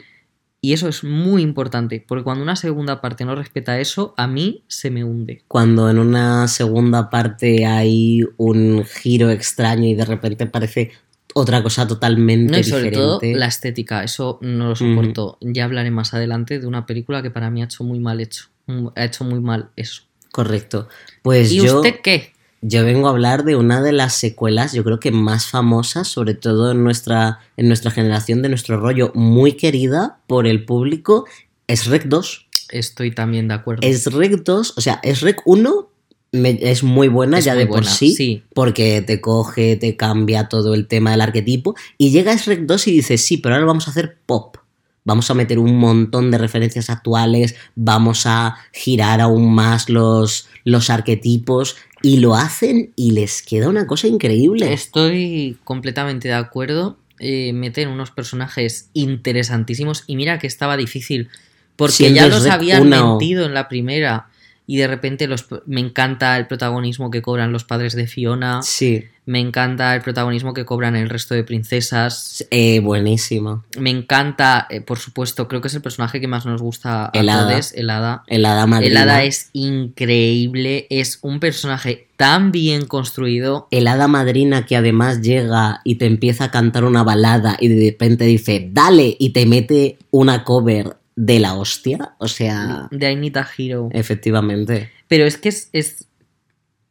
Y 0.64 0.73
eso 0.75 0.88
es 0.88 1.03
muy 1.03 1.43
importante, 1.43 2.05
porque 2.06 2.23
cuando 2.23 2.44
una 2.44 2.55
segunda 2.55 3.00
parte 3.00 3.25
no 3.25 3.35
respeta 3.35 3.81
eso, 3.81 4.14
a 4.17 4.29
mí 4.29 4.62
se 4.69 4.91
me 4.91 5.03
hunde. 5.03 5.43
Cuando 5.49 5.91
en 5.91 5.99
una 5.99 6.47
segunda 6.47 7.11
parte 7.11 7.67
hay 7.67 8.20
un 8.37 8.85
giro 8.85 9.31
extraño 9.31 9.88
y 9.88 9.97
de 9.97 10.05
repente 10.05 10.47
parece 10.47 10.93
otra 11.35 11.64
cosa 11.64 11.88
totalmente 11.88 12.53
No, 12.53 12.59
y 12.59 12.62
sobre 12.62 12.91
diferente. 12.91 12.97
todo 12.99 13.20
la 13.41 13.47
estética, 13.47 14.05
eso 14.05 14.38
no 14.41 14.69
lo 14.69 14.76
soporto. 14.76 15.37
Ya 15.41 15.64
hablaré 15.64 15.91
más 15.91 16.14
adelante 16.14 16.61
de 16.61 16.67
una 16.69 16.87
película 16.87 17.23
que 17.23 17.31
para 17.32 17.50
mí 17.50 17.61
ha 17.61 17.64
hecho 17.64 17.82
muy 17.82 17.99
mal 17.99 18.20
hecho. 18.20 18.44
Mm, 18.67 18.88
Ha 18.94 19.05
hecho 19.05 19.25
muy 19.25 19.41
mal 19.41 19.70
eso. 19.75 20.03
Correcto. 20.31 20.88
Pues 21.23 21.50
¿Y 21.50 21.56
yo, 21.56 21.79
usted 21.79 21.97
qué? 22.05 22.35
Yo 22.62 22.85
vengo 22.85 23.09
a 23.09 23.11
hablar 23.11 23.44
de 23.44 23.56
una 23.56 23.82
de 23.82 23.93
las 23.93 24.14
secuelas, 24.14 24.73
yo 24.73 24.85
creo 24.85 25.00
que 25.00 25.11
más 25.11 25.47
famosas, 25.47 26.09
sobre 26.09 26.35
todo 26.35 26.70
en 26.70 26.82
nuestra, 26.85 27.41
en 27.56 27.67
nuestra 27.69 27.91
generación, 27.91 28.41
de 28.41 28.49
nuestro 28.49 28.79
rollo, 28.79 29.11
muy 29.14 29.53
querida 29.55 30.19
por 30.26 30.47
el 30.47 30.64
público, 30.64 31.26
es 31.67 31.87
Rec 31.87 32.05
2. 32.05 32.47
Estoy 32.70 33.11
también 33.14 33.49
de 33.49 33.55
acuerdo. 33.55 33.81
Es 33.87 34.06
Rec 34.12 34.44
2, 34.44 34.75
o 34.76 34.81
sea, 34.81 35.00
es 35.03 35.20
Rec 35.20 35.43
1, 35.44 35.91
me- 36.31 36.59
es 36.62 36.82
muy 36.82 37.09
buena 37.09 37.38
Es 37.38 37.44
ya 37.44 37.55
muy 37.55 37.64
de 37.64 37.67
por 37.69 37.85
sí, 37.85 38.14
sí. 38.14 38.43
porque 38.55 39.03
te 39.03 39.20
coge, 39.20 39.76
te 39.76 39.97
cambia 39.97 40.49
todo 40.49 40.73
el 40.75 40.87
tema 40.87 41.11
del 41.11 41.20
arquetipo, 41.20 41.75
y 41.99 42.11
llega 42.11 42.35
Rec 42.47 42.61
2 42.61 42.87
y 42.88 42.93
dices, 42.93 43.20
sí, 43.25 43.37
pero 43.38 43.56
ahora 43.56 43.67
vamos 43.67 43.88
a 43.88 43.91
hacer 43.91 44.19
pop. 44.25 44.56
Vamos 45.04 45.31
a 45.31 45.34
meter 45.34 45.58
un 45.58 45.78
montón 45.78 46.31
de 46.31 46.38
referencias 46.38 46.90
actuales, 46.90 47.56
vamos 47.75 48.25
a 48.26 48.56
girar 48.72 49.20
aún 49.20 49.52
más 49.52 49.88
los, 49.88 50.49
los 50.64 50.90
arquetipos, 50.90 51.76
y 52.02 52.19
lo 52.19 52.34
hacen 52.34 52.93
y 52.96 53.12
les 53.12 53.43
queda 53.43 53.69
una 53.69 53.87
cosa 53.87 54.08
increíble. 54.08 54.72
Estoy 54.72 55.56
completamente 55.64 56.28
de 56.28 56.34
acuerdo. 56.34 56.99
Eh, 57.20 57.52
meten 57.52 57.88
unos 57.88 58.10
personajes 58.10 58.88
interesantísimos. 58.93 60.02
Y 60.08 60.16
mira 60.16 60.38
que 60.40 60.49
estaba 60.49 60.76
difícil. 60.76 61.28
Porque 61.76 61.94
Siendo 61.94 62.20
ya 62.20 62.26
los 62.26 62.46
habían 62.46 62.88
mentido 62.88 63.46
en 63.46 63.54
la 63.54 63.69
primera. 63.69 64.26
Y 64.73 64.79
de 64.79 64.87
repente 64.87 65.27
los, 65.27 65.45
me 65.67 65.81
encanta 65.83 66.39
el 66.39 66.47
protagonismo 66.47 67.11
que 67.11 67.21
cobran 67.21 67.53
los 67.53 67.63
padres 67.65 67.95
de 67.95 68.07
Fiona. 68.07 68.63
Sí, 68.63 69.05
Me 69.27 69.39
encanta 69.39 69.95
el 69.95 70.01
protagonismo 70.01 70.55
que 70.55 70.65
cobran 70.65 70.97
el 70.97 71.11
resto 71.11 71.35
de 71.35 71.45
princesas. 71.45 72.45
eh, 72.51 72.81
buenísimo. 72.81 73.65
Me 73.79 73.91
encanta, 73.91 74.67
eh, 74.71 74.81
por 74.81 74.99
supuesto, 74.99 75.47
creo 75.47 75.61
que 75.61 75.69
es 75.69 75.75
el 75.75 75.83
personaje 75.83 76.21
que 76.23 76.27
más 76.27 76.47
nos 76.47 76.63
gusta 76.63 77.05
a 77.07 77.11
El 77.13 77.29
hada. 77.29 77.51
todos, 77.51 77.73
el 77.75 77.91
hada. 77.91 78.23
El 78.27 78.47
hada 78.47 78.67
madrina. 78.67 78.91
El 79.03 79.09
hada 79.11 79.25
es 79.25 79.51
increíble, 79.53 80.87
es 80.91 81.19
un 81.23 81.39
personaje 81.39 82.09
tan 82.17 82.51
bien 82.53 82.87
construido. 82.87 83.69
el 83.71 83.87
hada 83.89 84.09
madrina 84.09 84.65
que 84.65 84.77
además 84.77 85.21
llega 85.21 85.81
y 85.85 85.97
te 85.97 86.07
empieza 86.07 86.45
a 86.45 86.51
cantar 86.51 86.85
una 86.85 87.03
balada 87.03 87.57
y 87.61 87.69
de 87.69 87.91
repente 87.91 88.25
dice, 88.25 88.69
dale, 88.73 89.17
y 89.19 89.31
te 89.31 89.45
mete 89.45 89.99
una 90.11 90.45
cover 90.45 90.97
de 91.17 91.38
la 91.41 91.55
hostia. 91.55 92.14
O 92.19 92.29
sea, 92.29 92.88
De 92.91 93.06
Ainita 93.06 93.47
Hero. 93.56 93.88
efectivamente. 93.93 94.91
Pero 95.09 95.25
es 95.25 95.37
que 95.38 95.49
es, 95.50 95.69
es- 95.73 96.06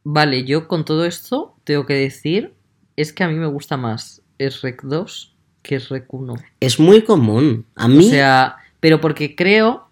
Vale, 0.03 0.45
yo 0.45 0.67
con 0.67 0.83
todo 0.85 1.05
esto 1.05 1.55
tengo 1.63 1.85
que 1.85 1.93
decir. 1.93 2.53
Es 2.95 3.13
que 3.13 3.23
a 3.23 3.27
mí 3.27 3.35
me 3.35 3.47
gusta 3.47 3.77
más 3.77 4.21
es 4.37 4.61
Rec 4.61 4.81
2 4.83 5.35
que 5.61 5.75
es 5.75 5.89
Rec 5.89 6.11
1. 6.11 6.33
Es 6.59 6.79
muy 6.79 7.03
común. 7.03 7.67
A 7.75 7.87
mí, 7.87 8.07
O 8.07 8.09
sea, 8.09 8.57
pero 8.79 8.99
porque 8.99 9.35
creo. 9.35 9.87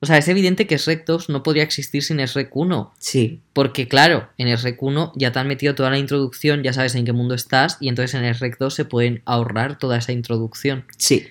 O 0.00 0.06
sea, 0.06 0.18
es 0.18 0.26
evidente 0.26 0.66
que 0.66 0.76
Shrek 0.78 1.06
2 1.06 1.28
no 1.28 1.44
podría 1.44 1.62
existir 1.62 2.02
sin 2.02 2.16
Shrek 2.16 2.50
1. 2.56 2.92
sí, 2.98 3.40
Porque, 3.52 3.86
claro, 3.86 4.28
en 4.36 4.48
Shrek 4.48 4.82
1 4.82 5.12
ya 5.14 5.30
te 5.30 5.38
han 5.38 5.46
metido 5.46 5.76
toda 5.76 5.90
la 5.90 5.98
introducción, 5.98 6.64
ya 6.64 6.72
sabes 6.72 6.96
en 6.96 7.04
qué 7.04 7.12
mundo 7.12 7.36
estás, 7.36 7.76
y 7.78 7.88
entonces 7.88 8.14
en 8.20 8.24
Shrek 8.32 8.58
2 8.58 8.74
se 8.74 8.84
pueden 8.84 9.22
ahorrar 9.26 9.78
toda 9.78 9.98
esa 9.98 10.10
introducción. 10.10 10.84
sí. 10.98 11.26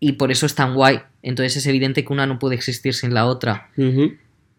Y 0.00 0.12
por 0.12 0.32
eso 0.32 0.46
es 0.46 0.54
tan 0.54 0.74
guay. 0.74 1.00
Entonces 1.22 1.56
es 1.58 1.66
evidente 1.66 2.04
que 2.04 2.12
una 2.12 2.26
no 2.26 2.38
puede 2.38 2.56
existir 2.56 2.94
sin 2.94 3.12
la 3.14 3.26
otra. 3.26 3.70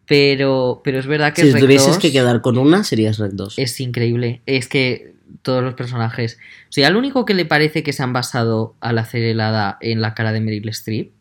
Pero, 0.08 0.82
pero 0.84 1.00
es 1.00 1.08
verdad 1.08 1.34
que 1.34 1.52
Si 1.52 1.60
tuvieses 1.60 1.88
2 1.88 1.98
que 1.98 2.12
quedar 2.12 2.42
con 2.42 2.58
una, 2.58 2.84
serías 2.84 3.18
Rec 3.18 3.32
2. 3.32 3.56
es 3.58 3.80
increíble. 3.80 4.42
Es 4.46 4.68
que 4.68 5.16
todos 5.42 5.64
los 5.64 5.74
personajes. 5.74 6.38
O 6.70 6.72
sea, 6.72 6.90
lo 6.90 7.00
único 7.00 7.26
que 7.26 7.34
le 7.34 7.46
parece 7.46 7.84
que 7.84 7.94
se 7.94 8.04
han 8.04 8.14
basado 8.14 8.76
al 8.80 8.98
hacer 8.98 9.24
helada 9.24 9.78
en 9.82 10.02
la 10.02 10.14
cara 10.14 10.32
de 10.32 10.42
Meryl 10.42 10.70
Streep. 10.70 11.12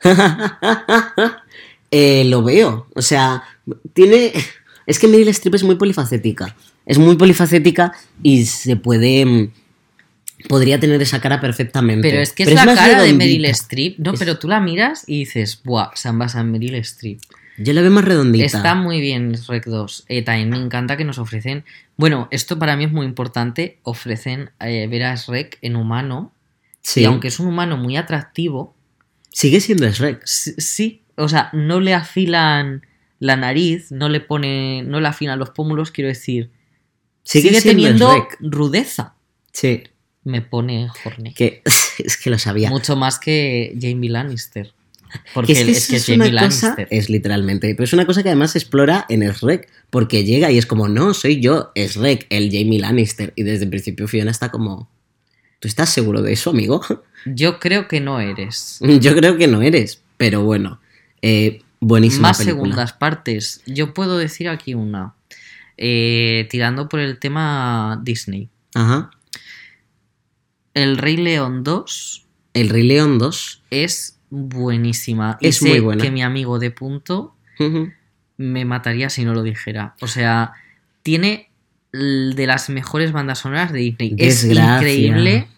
Eh, 1.96 2.24
lo 2.24 2.42
veo. 2.42 2.88
O 2.96 3.02
sea, 3.02 3.44
tiene. 3.92 4.32
Es 4.84 4.98
que 4.98 5.06
Meryl 5.06 5.28
Streep 5.28 5.54
es 5.54 5.62
muy 5.62 5.76
polifacética. 5.76 6.56
Es 6.86 6.98
muy 6.98 7.14
polifacética 7.14 7.92
y 8.20 8.46
se 8.46 8.74
puede. 8.74 9.50
Podría 10.48 10.78
tener 10.78 11.00
esa 11.02 11.20
cara 11.20 11.40
perfectamente. 11.40 12.08
Pero 12.08 12.20
es 12.22 12.32
que 12.32 12.42
es 12.44 12.52
la 12.52 12.64
cara 12.74 13.02
de. 13.02 13.12
Meryl 13.12 13.44
Streep. 13.46 13.98
No, 13.98 14.12
Es- 14.12 14.18
pero 14.18 14.38
tú 14.38 14.48
la 14.48 14.60
miras 14.60 15.04
y 15.06 15.20
dices, 15.20 15.60
¡buah! 15.64 15.90
Se 15.94 16.08
han 16.08 16.18
basado 16.18 16.44
en 16.44 16.50
Meryl 16.52 16.74
Streep. 16.76 17.20
Yo 17.56 17.72
la 17.72 17.82
veo 17.82 17.90
más 17.90 18.04
redondita. 18.04 18.44
Está 18.44 18.74
muy 18.74 19.00
bien 19.00 19.32
Shrek 19.32 19.64
2. 19.66 20.06
Eh, 20.08 20.22
también 20.22 20.50
me 20.50 20.56
encanta 20.56 20.96
que 20.96 21.04
nos 21.04 21.18
ofrecen. 21.18 21.64
Bueno, 21.96 22.26
esto 22.32 22.58
para 22.58 22.76
mí 22.76 22.84
es 22.84 22.90
muy 22.92 23.06
importante. 23.06 23.78
Ofrecen 23.84 24.50
eh, 24.60 24.88
ver 24.90 25.04
a 25.04 25.14
Shrek 25.14 25.58
en 25.62 25.76
humano. 25.76 26.32
Sí. 26.82 27.02
Y 27.02 27.04
aunque 27.04 27.28
es 27.28 27.38
un 27.38 27.46
humano 27.46 27.76
muy 27.76 27.96
atractivo, 27.96 28.74
Sigue 29.30 29.60
siendo 29.60 29.88
Shrek. 29.88 30.20
sí. 30.26 31.02
O 31.16 31.28
sea, 31.28 31.48
no 31.52 31.80
le 31.80 31.94
afilan 31.94 32.84
la 33.20 33.36
nariz, 33.36 33.92
no 33.92 34.08
le 34.08 34.18
pone. 34.20 34.82
No 34.82 35.00
le 35.00 35.06
afilan 35.08 35.38
los 35.38 35.50
pómulos, 35.50 35.92
quiero 35.92 36.08
decir. 36.08 36.50
Sigue, 37.22 37.50
Sigue, 37.50 37.62
teniendo 37.62 38.12
Shrek. 38.12 38.36
rudeza. 38.40 39.14
Sí. 39.52 39.84
Me 40.24 40.40
pone 40.42 40.88
horny. 41.04 41.34
Que, 41.34 41.62
es 41.98 42.16
que 42.16 42.30
lo 42.30 42.38
sabía. 42.38 42.70
Mucho 42.70 42.96
más 42.96 43.18
que 43.18 43.76
Jamie 43.80 44.10
Lannister. 44.10 44.72
Porque 45.32 45.54
Que 45.54 45.60
es 45.60 45.66
que, 45.66 45.72
es, 45.72 45.86
que 45.86 45.96
es 45.96 46.02
eso 46.02 46.12
Jamie 46.12 46.30
una 46.30 46.46
cosa, 46.46 46.66
Lannister. 46.68 46.88
es 46.90 47.08
literalmente, 47.10 47.74
pero 47.74 47.84
es 47.84 47.92
una 47.92 48.04
cosa 48.06 48.22
que 48.22 48.30
además 48.30 48.52
se 48.52 48.58
explora 48.58 49.06
en 49.08 49.20
Shrek, 49.20 49.68
porque 49.90 50.24
llega 50.24 50.50
y 50.50 50.58
es 50.58 50.66
como, 50.66 50.88
no, 50.88 51.14
soy 51.14 51.40
yo, 51.40 51.70
Shrek, 51.76 52.26
el 52.30 52.50
Jamie 52.50 52.80
Lannister, 52.80 53.32
y 53.36 53.44
desde 53.44 53.64
el 53.64 53.70
principio 53.70 54.08
Fiona 54.08 54.32
está 54.32 54.50
como, 54.50 54.88
¿tú 55.60 55.68
estás 55.68 55.90
seguro 55.90 56.20
de 56.22 56.32
eso, 56.32 56.50
amigo? 56.50 56.82
Yo 57.26 57.58
creo 57.58 57.88
que 57.88 58.00
no 58.00 58.20
eres. 58.20 58.80
yo 59.00 59.14
creo 59.16 59.38
que 59.38 59.46
no 59.46 59.62
eres, 59.62 60.02
pero 60.18 60.42
bueno, 60.42 60.78
eh, 61.22 61.62
buenísima 61.80 62.28
Más 62.28 62.38
película. 62.38 62.64
segundas 62.64 62.92
partes. 62.92 63.62
Yo 63.66 63.94
puedo 63.94 64.18
decir 64.18 64.48
aquí 64.48 64.74
una. 64.74 65.14
Eh, 65.78 66.46
tirando 66.50 66.86
por 66.88 67.00
el 67.00 67.18
tema 67.18 67.98
Disney. 68.04 68.50
Ajá, 68.74 69.10
El 70.74 70.98
Rey 70.98 71.16
León 71.16 71.64
2 71.64 72.26
El 72.54 72.68
Rey 72.68 72.82
León 72.82 73.18
2. 73.18 73.62
es 73.70 74.18
buenísima. 74.30 75.38
Y 75.40 75.48
Es 75.48 75.56
sé 75.58 75.68
muy 75.68 75.80
buena. 75.80 76.02
que 76.02 76.10
mi 76.10 76.22
amigo 76.22 76.58
de 76.58 76.70
punto 76.70 77.34
me 78.36 78.64
mataría 78.64 79.10
si 79.10 79.24
no 79.24 79.32
lo 79.34 79.42
dijera. 79.42 79.94
O 80.00 80.08
sea, 80.08 80.52
tiene 81.02 81.50
de 81.92 82.44
las 82.46 82.68
mejores 82.70 83.12
bandas 83.12 83.38
sonoras 83.38 83.72
de 83.72 83.78
Disney. 83.78 84.14
Desgracia. 84.16 84.76
Es 84.76 84.94
increíble. 84.94 85.48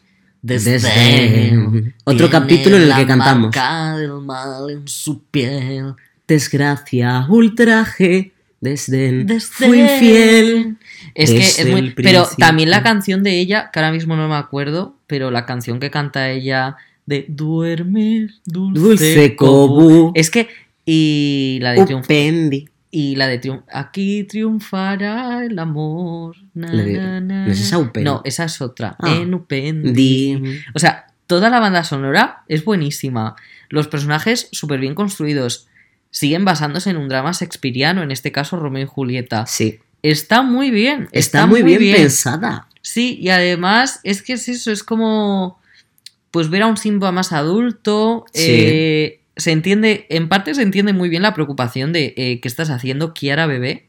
Desdén. 0.42 1.94
Otro 2.04 2.30
capítulo 2.30 2.76
en 2.76 2.82
el 2.82 2.94
que 2.94 3.06
cantamos. 3.06 3.50
del 3.98 4.12
mal 4.22 4.70
en 4.70 4.86
su 4.86 5.22
piel. 5.24 5.94
Desgracia, 6.28 7.26
ultraje, 7.28 8.32
desdén, 8.60 9.26
Desdén. 9.26 9.68
fui 9.68 9.80
infiel. 9.80 10.76
Es 11.14 11.30
que 11.30 11.38
Desde 11.38 11.62
es 11.62 11.68
muy. 11.70 11.80
el 11.80 11.94
Pero 11.94 12.26
también 12.38 12.70
la 12.70 12.82
canción 12.82 13.22
de 13.22 13.38
ella, 13.38 13.70
que 13.72 13.78
ahora 13.78 13.92
mismo 13.92 14.16
no 14.16 14.28
me 14.28 14.34
acuerdo, 14.36 14.96
pero 15.06 15.30
la 15.30 15.46
canción 15.46 15.80
que 15.80 15.90
canta 15.90 16.30
ella 16.30 16.76
de 17.06 17.24
Duerme, 17.28 18.28
dulce, 18.44 18.80
Dulce 18.80 19.36
Cobu. 19.36 20.12
Es 20.14 20.30
que. 20.30 20.48
Y 20.84 21.58
la 21.62 21.72
de 21.72 21.84
Triunfo. 21.84 22.12
Y 22.92 23.16
la 23.16 23.26
de 23.26 23.38
triunfo. 23.38 23.64
Aquí 23.72 24.24
triunfará 24.24 25.44
el 25.44 25.58
amor. 25.58 26.36
na, 26.54 26.72
La 26.72 26.82
de- 26.82 26.92
na, 26.98 27.20
na, 27.20 27.46
¿no 27.46 27.52
es 27.52 27.60
esa. 27.60 27.78
Upendi? 27.78 28.04
No, 28.04 28.22
esa 28.24 28.44
es 28.44 28.60
otra. 28.60 28.96
Ah. 29.00 29.16
En 29.20 29.34
Upendi. 29.34 29.92
Di. 29.92 30.60
O 30.74 30.78
sea, 30.78 31.06
toda 31.26 31.50
la 31.50 31.60
banda 31.60 31.84
sonora 31.84 32.44
es 32.48 32.64
buenísima. 32.64 33.36
Los 33.68 33.88
personajes 33.88 34.48
súper 34.52 34.80
bien 34.80 34.94
construidos. 34.94 35.66
Siguen 36.16 36.46
basándose 36.46 36.88
en 36.88 36.96
un 36.96 37.10
drama 37.10 37.32
shakespeariano, 37.32 38.02
en 38.02 38.10
este 38.10 38.32
caso 38.32 38.56
Romeo 38.56 38.84
y 38.84 38.86
Julieta. 38.86 39.44
Sí. 39.44 39.80
Está 40.02 40.40
muy 40.40 40.70
bien. 40.70 41.10
Está, 41.12 41.44
muy 41.44 41.62
bien, 41.62 41.94
pensada. 41.94 42.68
Sí, 42.80 43.18
y 43.20 43.28
además 43.28 44.00
es 44.02 44.22
que 44.22 44.32
es 44.32 44.48
eso, 44.48 44.72
es 44.72 44.82
como 44.82 45.60
pues 46.30 46.48
ver 46.48 46.62
a 46.62 46.68
un 46.68 46.78
Simba 46.78 47.12
más 47.12 47.34
adulto. 47.34 48.24
Sí. 48.32 48.46
eh, 48.48 49.20
se 49.36 49.52
entiende, 49.52 50.06
en 50.08 50.30
parte 50.30 50.54
se 50.54 50.62
entiende 50.62 50.94
muy 50.94 51.10
bien 51.10 51.20
la 51.20 51.34
preocupación 51.34 51.92
de 51.92 52.14
eh, 52.16 52.40
qué 52.40 52.48
estás 52.48 52.70
haciendo, 52.70 53.12
Kiara 53.12 53.44
bebé, 53.44 53.84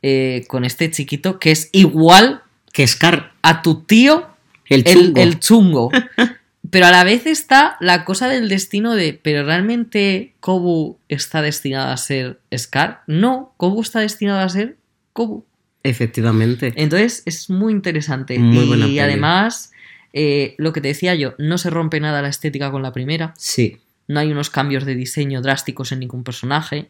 eh, 0.00 0.46
con 0.48 0.64
este 0.64 0.90
chiquito 0.90 1.38
que 1.38 1.50
es 1.50 1.68
igual 1.72 2.40
Que 2.72 2.86
Scar, 2.86 3.34
a 3.42 3.60
tu 3.60 3.82
tío, 3.82 4.28
el 4.64 4.84
el, 4.86 4.94
chungo. 4.94 5.20
el 5.20 5.40
chungo. 5.40 5.90
Pero 6.70 6.86
a 6.86 6.90
la 6.90 7.04
vez 7.04 7.26
está 7.26 7.76
la 7.80 8.04
cosa 8.04 8.28
del 8.28 8.48
destino 8.48 8.94
de, 8.94 9.18
pero 9.20 9.44
realmente 9.44 10.34
Kobu 10.40 10.98
está 11.08 11.42
destinado 11.42 11.90
a 11.90 11.96
ser 11.96 12.40
Scar. 12.56 13.02
No, 13.06 13.54
Kobu 13.56 13.82
está 13.82 14.00
destinado 14.00 14.40
a 14.40 14.48
ser 14.48 14.76
Kobu. 15.12 15.44
Efectivamente. 15.82 16.72
Entonces 16.76 17.22
es 17.26 17.50
muy 17.50 17.72
interesante. 17.72 18.38
Muy 18.38 18.64
y 18.64 18.68
buena 18.68 18.84
peli. 18.86 18.98
además, 18.98 19.72
eh, 20.12 20.54
lo 20.58 20.72
que 20.72 20.80
te 20.80 20.88
decía 20.88 21.14
yo, 21.14 21.34
no 21.38 21.58
se 21.58 21.70
rompe 21.70 22.00
nada 22.00 22.22
la 22.22 22.28
estética 22.28 22.70
con 22.70 22.82
la 22.82 22.92
primera. 22.92 23.34
Sí. 23.36 23.78
No 24.06 24.20
hay 24.20 24.30
unos 24.30 24.50
cambios 24.50 24.84
de 24.84 24.94
diseño 24.94 25.40
drásticos 25.40 25.92
en 25.92 26.00
ningún 26.00 26.24
personaje. 26.24 26.88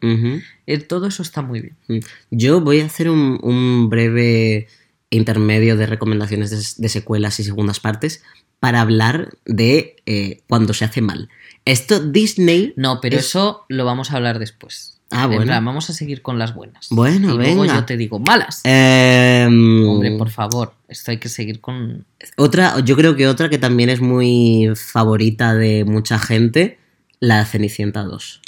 Eh, 0.65 0.77
todo 0.79 1.07
eso 1.07 1.21
está 1.21 1.41
muy 1.41 1.61
bien. 1.61 2.03
Yo 2.31 2.61
voy 2.61 2.79
a 2.79 2.85
hacer 2.85 3.09
un, 3.09 3.39
un 3.43 3.89
breve 3.89 4.67
intermedio 5.11 5.77
de 5.77 5.85
recomendaciones 5.85 6.49
de, 6.49 6.81
de 6.81 6.89
secuelas 6.89 7.39
y 7.39 7.43
segundas 7.43 7.79
partes 7.79 8.23
para 8.61 8.79
hablar 8.79 9.33
de 9.45 9.97
eh, 10.05 10.39
cuando 10.47 10.73
se 10.73 10.85
hace 10.85 11.01
mal. 11.01 11.27
Esto 11.65 11.99
Disney... 11.99 12.73
No, 12.77 13.01
pero 13.01 13.17
Es- 13.17 13.25
eso 13.25 13.65
lo 13.67 13.83
vamos 13.83 14.11
a 14.11 14.15
hablar 14.15 14.39
después. 14.39 14.99
Ah, 15.13 15.25
En 15.25 15.31
bueno. 15.35 15.51
vamos 15.51 15.89
a 15.89 15.93
seguir 15.93 16.21
con 16.21 16.39
las 16.39 16.55
buenas. 16.55 16.87
Bueno, 16.89 17.33
y 17.33 17.37
luego 17.37 17.61
venga. 17.63 17.75
yo 17.75 17.85
te 17.85 17.97
digo 17.97 18.19
malas. 18.19 18.61
Em, 18.63 19.85
Hombre, 19.85 20.11
por 20.17 20.29
favor, 20.29 20.73
esto 20.87 21.11
hay 21.11 21.17
que 21.17 21.27
seguir 21.27 21.59
con. 21.59 22.05
Otra, 22.37 22.79
yo 22.79 22.95
creo 22.95 23.17
que 23.17 23.27
otra 23.27 23.49
que 23.49 23.57
también 23.57 23.89
es 23.89 23.99
muy 23.99 24.69
favorita 24.75 25.53
de 25.53 25.83
mucha 25.83 26.17
gente, 26.17 26.79
la 27.19 27.43
Cenicienta 27.45 28.03
2. 28.03 28.41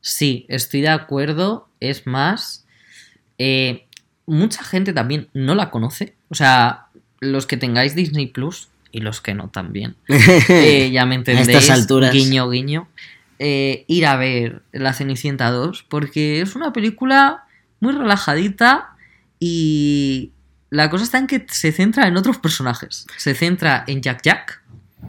Sí, 0.00 0.44
estoy 0.48 0.80
de 0.80 0.88
acuerdo. 0.88 1.68
Es 1.78 2.04
más, 2.06 2.64
eh, 3.38 3.86
mucha 4.26 4.64
gente 4.64 4.92
también 4.92 5.28
no 5.34 5.54
la 5.54 5.70
conoce. 5.70 6.14
O 6.30 6.34
sea, 6.34 6.86
los 7.20 7.46
que 7.46 7.56
tengáis 7.56 7.94
Disney 7.94 8.26
Plus 8.26 8.68
y 8.92 9.00
los 9.00 9.20
que 9.20 9.34
no 9.34 9.48
también. 9.48 9.96
Eh, 10.48 10.90
ya 10.92 11.06
me 11.06 11.14
entendéis. 11.16 11.48
estas 11.48 11.70
alturas. 11.70 12.12
Guiño, 12.12 12.48
guiño. 12.50 12.88
eh, 13.38 13.84
ir 13.86 14.06
a 14.06 14.16
ver 14.16 14.62
La 14.72 14.92
Cenicienta 14.92 15.50
2 15.50 15.84
porque 15.88 16.40
es 16.40 16.56
una 16.56 16.72
película 16.72 17.44
muy 17.80 17.92
relajadita 17.92 18.90
y 19.38 20.32
la 20.70 20.90
cosa 20.90 21.04
está 21.04 21.18
en 21.18 21.26
que 21.28 21.46
se 21.48 21.70
centra 21.72 22.08
en 22.08 22.16
otros 22.16 22.38
personajes. 22.38 23.06
Se 23.16 23.34
centra 23.34 23.84
en 23.86 24.02
Jack 24.02 24.22
Jack, 24.22 24.62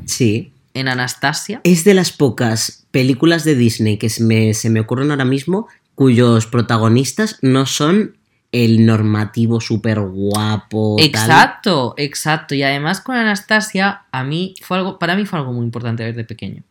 sí. 0.06 0.54
en 0.74 0.88
Anastasia. 0.88 1.62
Es 1.64 1.84
de 1.84 1.94
las 1.96 2.12
pocas 2.12 2.86
películas 2.92 3.44
de 3.44 3.56
Disney 3.56 3.98
que 3.98 4.10
se 4.10 4.24
me, 4.24 4.54
se 4.54 4.70
me 4.70 4.80
ocurren 4.82 5.10
ahora 5.12 5.26
mismo 5.26 5.68
cuyos 5.96 6.46
protagonistas 6.46 7.38
no 7.42 7.66
son 7.66 8.16
el 8.52 8.86
normativo 8.86 9.62
súper 9.62 10.00
guapo. 10.00 10.96
tal. 10.98 11.06
Exacto, 11.06 11.94
exacto. 11.98 12.56
Y 12.56 12.64
además 12.64 13.02
con 13.02 13.16
Anastasia, 13.16 14.04
a 14.12 14.24
mí 14.24 14.56
fue 14.62 14.78
algo, 14.78 15.00
para 15.00 15.16
mí 15.16 15.26
fue 15.26 15.40
algo 15.40 15.54
muy 15.54 15.66
importante 15.66 16.04
ver 16.04 16.16
de 16.16 16.24
pequeño. 16.24 16.64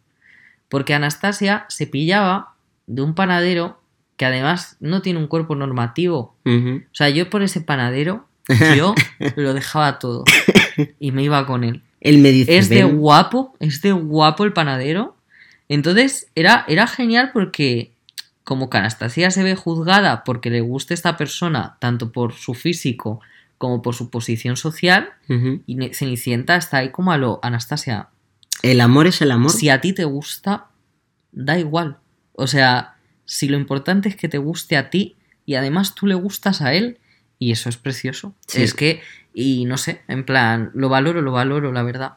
Porque 0.69 0.95
Anastasia 0.95 1.67
se 1.69 1.87
pillaba 1.87 2.55
de 2.87 3.03
un 3.03 3.15
panadero 3.15 3.81
que 4.17 4.27
además 4.27 4.77
no 4.81 5.01
tiene 5.01 5.21
un 5.21 5.29
cuerpo 5.29 5.55
normativo. 5.55 6.35
O 6.45 6.81
sea, 6.93 7.09
yo 7.09 7.31
por 7.31 7.43
ese 7.43 7.61
panadero, 7.61 8.27
yo 8.77 8.95
lo 9.37 9.55
dejaba 9.55 9.99
todo. 9.99 10.25
Y 10.99 11.13
me 11.13 11.23
iba 11.23 11.47
con 11.47 11.65
él. 11.65 11.83
Él 12.01 12.19
me 12.19 12.31
dice, 12.31 12.59
Es 12.59 12.69
de 12.69 12.85
guapo, 12.85 13.55
es 13.61 13.81
de 13.83 13.93
guapo 13.93 14.45
el 14.45 14.53
panadero. 14.53 15.17
Entonces 15.69 16.29
era, 16.35 16.65
era 16.69 16.87
genial 16.87 17.31
porque 17.33 17.93
como 18.49 18.71
que 18.71 18.79
Anastasia 18.79 19.31
se 19.31 19.43
ve 19.43 19.55
juzgada 19.57 20.25
porque 20.25 20.49
le 20.49 20.63
gusta 20.63 20.95
esta 20.95 21.19
persona, 21.19 21.77
tanto 21.81 22.13
por 22.13 22.33
su 22.33 22.55
físico 22.55 23.21
como 23.59 23.83
por 23.83 23.95
su 23.95 24.09
posición 24.09 24.57
social, 24.57 25.11
y 25.67 25.93
Cenicienta 25.93 26.57
está 26.57 26.79
ahí 26.79 26.91
como 26.91 27.13
a 27.13 27.19
lo 27.19 27.41
Anastasia. 27.43 28.09
El 28.63 28.81
amor 28.81 29.07
es 29.07 29.21
el 29.21 29.33
amor. 29.33 29.51
Si 29.51 29.69
a 29.69 29.83
ti 29.83 29.93
te 29.93 30.05
gusta, 30.05 30.69
da 31.31 31.59
igual. 31.59 31.99
O 32.33 32.47
sea, 32.47 32.97
si 33.27 33.49
lo 33.49 33.59
importante 33.59 34.09
es 34.09 34.17
que 34.17 34.31
te 34.31 34.39
guste 34.39 34.79
a 34.79 34.89
ti 34.89 35.17
y 35.45 35.57
además 35.57 35.95
tú 35.95 36.07
le 36.07 36.15
gustas 36.15 36.63
a 36.63 36.73
él, 36.73 36.97
y 37.39 37.53
eso 37.53 37.69
es 37.69 37.77
precioso. 37.77 38.35
Sí. 38.47 38.63
Es 38.63 38.73
que, 38.73 39.03
y 39.35 39.67
no 39.67 39.77
sé, 39.77 40.01
en 40.09 40.25
plan, 40.25 40.71
lo 40.73 40.89
valoro, 40.89 41.21
lo 41.21 41.33
valoro, 41.33 41.71
la 41.71 41.83
verdad. 41.83 42.15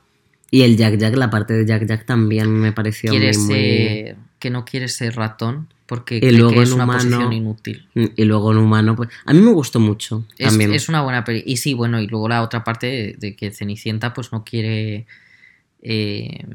Y 0.50 0.62
el 0.62 0.78
Jack 0.78 0.96
Jack, 0.96 1.14
la 1.18 1.30
parte 1.30 1.56
de 1.56 1.66
Jack 1.66 1.86
Jack 1.86 2.06
también 2.06 2.50
me 2.54 2.72
pareció 2.72 3.12
muy, 3.12 4.16
que 4.40 4.50
no 4.50 4.64
quiere 4.64 4.88
ser 4.88 5.18
ratón 5.18 5.68
porque 5.92 6.16
Y 6.16 6.20
cree 6.22 6.32
luego 6.32 6.54
que 6.54 6.62
es 6.62 6.72
una 6.72 6.86
humano- 6.86 7.00
posición 7.00 7.34
inútil. 7.34 7.86
Y 7.94 8.24
luego 8.24 8.54
en 8.54 8.60
humano, 8.60 8.96
pues. 8.96 9.10
A 9.26 9.34
mí 9.34 9.42
me 9.42 9.52
gustó 9.52 9.82
mucho. 9.82 10.24
Es, 10.38 10.48
También. 10.48 10.72
es 10.74 10.88
una 10.88 11.02
buena 11.02 11.26
peli. 11.26 11.44
Y 11.46 11.58
sí, 11.58 11.74
bueno, 11.74 12.00
y 12.00 12.08
luego 12.08 12.30
la 12.30 12.44
otra 12.44 12.64
parte 12.64 12.88
de, 12.88 13.16
de 13.20 13.36
que 13.36 13.52
Cenicienta 13.52 14.14
pues 14.14 14.32
no 14.32 14.46
quiere... 14.46 15.06
eh, 15.82 16.46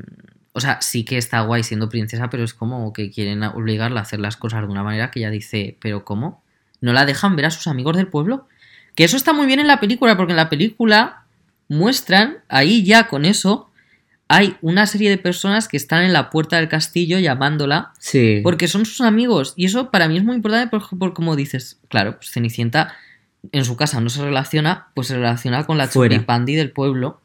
o 0.55 0.61
sea, 0.61 0.81
sí 0.81 1.05
que 1.05 1.19
está 1.19 1.43
guay 1.43 1.63
siendo 1.63 1.91
princesa, 1.91 2.31
pero 2.31 2.45
es 2.45 2.55
como 2.55 2.95
que 2.95 3.11
quieren 3.11 3.43
obligarla 3.43 4.01
a 4.01 4.05
hacer 4.05 4.21
las 4.21 4.39
cosas 4.39 4.63
de 4.63 4.69
una 4.69 4.83
manera 4.83 5.11
que 5.11 5.19
ella 5.19 5.31
dice, 5.31 5.77
pero 5.81 6.03
¿cómo? 6.07 6.43
¿No 6.81 6.95
la 6.95 7.05
dejan 7.05 7.37
ver 7.37 7.45
a 7.45 7.51
sus 7.51 7.67
amigos 7.67 7.95
del 7.99 8.07
pueblo? 8.09 8.49
Que 8.95 9.05
eso 9.05 9.19
está 9.19 9.35
muy 9.35 9.47
bien 9.47 9.61
en 9.61 9.67
la 9.67 9.81
película, 9.81 10.17
porque 10.17 10.33
en 10.33 10.39
la 10.39 10.49
película 10.49 11.25
muestran, 11.69 12.39
ahí 12.49 12.85
ya 12.85 13.07
con 13.07 13.27
eso, 13.27 13.69
hay 14.29 14.57
una 14.61 14.87
serie 14.87 15.09
de 15.11 15.19
personas 15.19 15.69
que 15.69 15.77
están 15.77 16.03
en 16.03 16.13
la 16.13 16.31
puerta 16.31 16.57
del 16.57 16.69
castillo 16.69 17.19
llamándola 17.19 17.93
Sí. 17.99 18.41
porque 18.43 18.67
son 18.69 18.85
sus 18.85 19.01
amigos. 19.03 19.55
Y 19.57 19.67
eso 19.67 19.91
para 19.91 20.09
mí 20.09 20.17
es 20.17 20.25
muy 20.25 20.37
importante 20.37 20.69
por, 20.69 20.99
por 20.99 21.15
como 21.15 21.37
dices, 21.37 21.79
claro, 21.89 22.17
pues 22.17 22.31
Cenicienta 22.33 22.95
en 23.53 23.65
su 23.65 23.77
casa 23.77 24.01
no 24.01 24.11
se 24.11 24.23
relaciona, 24.23 24.89
pues 24.95 25.07
se 25.09 25.15
relaciona 25.15 25.65
con 25.65 25.79
la 25.79 25.87
Fuera. 25.87 26.15
chupipandi 26.17 26.55
del 26.57 26.73
pueblo. 26.73 27.21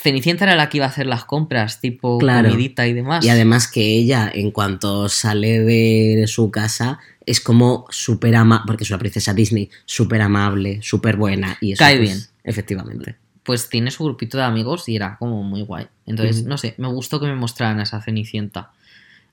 Cenicienta 0.00 0.44
era 0.44 0.54
la 0.56 0.68
que 0.70 0.78
iba 0.78 0.86
a 0.86 0.88
hacer 0.88 1.06
las 1.06 1.24
compras, 1.24 1.80
tipo 1.80 2.16
Claro. 2.18 2.48
comidita 2.50 2.86
y 2.86 2.92
demás. 2.94 3.24
Y 3.24 3.28
además 3.28 3.68
que 3.68 3.82
ella, 3.82 4.30
en 4.32 4.50
cuanto 4.50 5.08
sale 5.10 5.60
de, 5.60 6.14
de 6.20 6.26
su 6.26 6.50
casa, 6.50 7.00
es 7.26 7.40
como 7.40 7.86
súper 7.90 8.34
amable, 8.36 8.64
porque 8.66 8.84
es 8.84 8.90
una 8.90 8.98
princesa 8.98 9.34
Disney, 9.34 9.68
súper 9.84 10.22
amable, 10.22 10.78
súper 10.82 11.16
buena. 11.16 11.58
Y 11.60 11.72
eso, 11.72 11.80
Cae 11.80 11.96
pues, 11.98 12.08
bien. 12.08 12.20
Efectivamente. 12.44 13.16
Pues 13.46 13.68
tiene 13.68 13.90
su 13.92 14.04
grupito 14.04 14.36
de 14.38 14.44
amigos 14.44 14.88
y 14.88 14.96
era 14.96 15.16
como 15.18 15.42
muy 15.44 15.62
guay. 15.62 15.86
Entonces, 16.04 16.44
no 16.44 16.58
sé, 16.58 16.74
me 16.78 16.88
gustó 16.88 17.20
que 17.20 17.26
me 17.26 17.34
mostraran 17.36 17.78
a 17.80 17.84
esa 17.84 18.02
Cenicienta. 18.02 18.72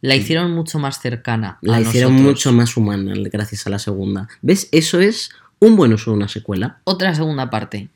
La 0.01 0.15
hicieron 0.15 0.51
mucho 0.51 0.79
más 0.79 1.01
cercana. 1.01 1.57
La 1.61 1.77
a 1.77 1.81
hicieron 1.81 2.11
nosotros. 2.13 2.31
mucho 2.33 2.51
más 2.53 2.77
humana 2.77 3.13
gracias 3.31 3.65
a 3.65 3.69
la 3.69 3.79
segunda. 3.79 4.27
¿Ves? 4.41 4.67
Eso 4.71 4.99
es 4.99 5.31
un 5.59 5.75
buen 5.75 5.93
uso 5.93 6.11
de 6.11 6.17
una 6.17 6.27
secuela. 6.27 6.79
Otra 6.83 7.15
segunda 7.15 7.49
parte. 7.49 7.87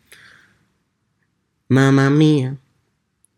Mamma 1.69 2.09
mía. 2.09 2.55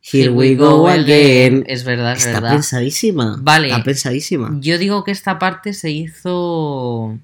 Here 0.02 0.30
we 0.30 0.56
go 0.56 0.88
again. 0.88 1.64
Es 1.68 1.84
verdad, 1.84 2.14
es 2.14 2.26
Está 2.26 2.40
verdad. 2.40 2.54
pensadísima. 2.54 3.38
Vale. 3.42 3.68
Está 3.70 3.84
pensadísima. 3.84 4.56
Yo 4.62 4.78
digo 4.78 5.04
que 5.04 5.12
esta 5.12 5.38
parte 5.40 5.74
se 5.74 5.92
hizo. 5.92 7.18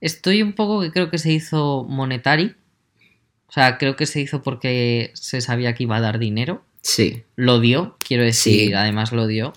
Estoy 0.00 0.42
un 0.42 0.52
poco 0.54 0.80
que 0.80 0.92
creo 0.92 1.10
que 1.10 1.18
se 1.18 1.32
hizo 1.32 1.84
monetary. 1.88 2.54
O 3.48 3.52
sea, 3.52 3.78
creo 3.78 3.96
que 3.96 4.06
se 4.06 4.20
hizo 4.20 4.42
porque 4.42 5.10
se 5.14 5.40
sabía 5.40 5.74
que 5.74 5.84
iba 5.84 5.96
a 5.96 6.00
dar 6.00 6.18
dinero. 6.18 6.62
Sí. 6.82 7.22
Lo 7.36 7.60
dio, 7.60 7.96
quiero 8.06 8.22
decir, 8.24 8.68
Sí. 8.68 8.74
además 8.74 9.12
lo 9.12 9.26
dio. 9.26 9.52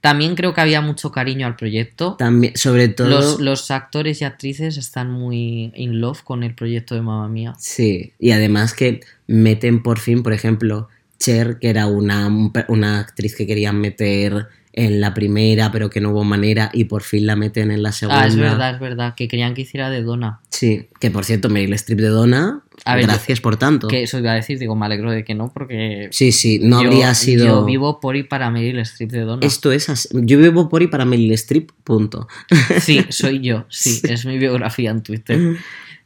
También 0.00 0.34
creo 0.34 0.52
que 0.52 0.60
había 0.60 0.80
mucho 0.80 1.12
cariño 1.12 1.46
al 1.46 1.54
proyecto. 1.54 2.16
También, 2.18 2.56
sobre 2.56 2.88
todo. 2.88 3.08
Los, 3.08 3.40
los 3.40 3.70
actores 3.70 4.20
y 4.20 4.24
actrices 4.24 4.76
están 4.76 5.10
muy 5.12 5.70
in 5.76 6.00
love 6.00 6.22
con 6.22 6.42
el 6.42 6.54
proyecto 6.56 6.94
de 6.96 7.02
Mamma 7.02 7.28
Mía. 7.28 7.52
Sí, 7.58 8.12
y 8.18 8.32
además 8.32 8.74
que 8.74 9.00
meten 9.28 9.82
por 9.82 10.00
fin, 10.00 10.22
por 10.24 10.32
ejemplo, 10.32 10.88
Cher, 11.20 11.58
que 11.60 11.68
era 11.68 11.86
una, 11.86 12.28
una 12.66 12.98
actriz 12.98 13.36
que 13.36 13.46
querían 13.46 13.80
meter 13.80 14.48
en 14.74 15.00
la 15.02 15.12
primera, 15.12 15.70
pero 15.70 15.90
que 15.90 16.00
no 16.00 16.10
hubo 16.10 16.24
manera, 16.24 16.70
y 16.72 16.84
por 16.84 17.02
fin 17.02 17.26
la 17.26 17.36
meten 17.36 17.70
en 17.70 17.82
la 17.82 17.92
segunda. 17.92 18.22
Ah, 18.22 18.26
es 18.26 18.36
verdad, 18.36 18.74
es 18.74 18.80
verdad, 18.80 19.14
que 19.14 19.28
querían 19.28 19.52
que 19.52 19.62
hiciera 19.62 19.90
de 19.90 20.02
Donna. 20.02 20.40
Sí, 20.48 20.88
que 20.98 21.10
por 21.10 21.24
cierto, 21.26 21.50
Meryl 21.50 21.74
Streep 21.74 22.00
de 22.00 22.08
Donna, 22.08 22.62
A 22.86 22.96
ver, 22.96 23.04
gracias 23.06 23.40
por 23.42 23.56
tanto. 23.56 23.88
Que 23.88 24.02
eso 24.04 24.18
iba 24.18 24.32
a 24.32 24.34
decir, 24.34 24.58
digo, 24.58 24.74
me 24.74 24.86
alegro 24.86 25.10
de 25.10 25.24
que 25.24 25.34
no, 25.34 25.50
porque 25.52 26.08
Sí, 26.10 26.32
sí, 26.32 26.58
no 26.62 26.82
yo, 26.82 26.88
habría 26.88 27.14
sido... 27.14 27.44
yo 27.46 27.64
vivo 27.66 28.00
por 28.00 28.16
y 28.16 28.22
para 28.22 28.50
Meryl 28.50 28.78
Streep 28.78 29.10
de 29.10 29.20
Donna. 29.20 29.46
Esto 29.46 29.72
es 29.72 29.88
así. 29.90 30.08
Yo 30.12 30.38
vivo 30.38 30.68
por 30.70 30.82
y 30.82 30.86
para 30.86 31.04
Meryl 31.04 31.32
Streep, 31.32 31.70
punto. 31.84 32.26
Sí, 32.80 33.04
soy 33.10 33.40
yo, 33.40 33.66
sí, 33.68 34.00
es 34.04 34.24
mi 34.24 34.38
biografía 34.38 34.90
en 34.90 35.02
Twitter. 35.02 35.56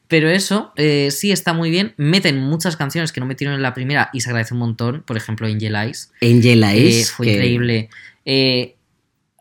Pero 0.08 0.28
eso, 0.28 0.72
eh, 0.76 1.08
sí 1.10 1.32
está 1.32 1.52
muy 1.52 1.70
bien. 1.70 1.92
Meten 1.96 2.38
muchas 2.38 2.76
canciones 2.76 3.10
que 3.12 3.18
no 3.20 3.26
metieron 3.26 3.54
en 3.56 3.62
la 3.62 3.74
primera 3.74 4.10
y 4.12 4.20
se 4.20 4.28
agradece 4.30 4.54
un 4.54 4.60
montón. 4.60 5.02
Por 5.04 5.16
ejemplo, 5.16 5.48
Angel 5.48 5.74
Eyes. 5.74 6.12
Angela 6.22 6.74
Eh, 6.76 7.00
es... 7.00 7.10
fue 7.10 7.26
que- 7.26 7.32
increíble. 7.34 7.88
Eh, 8.26 8.76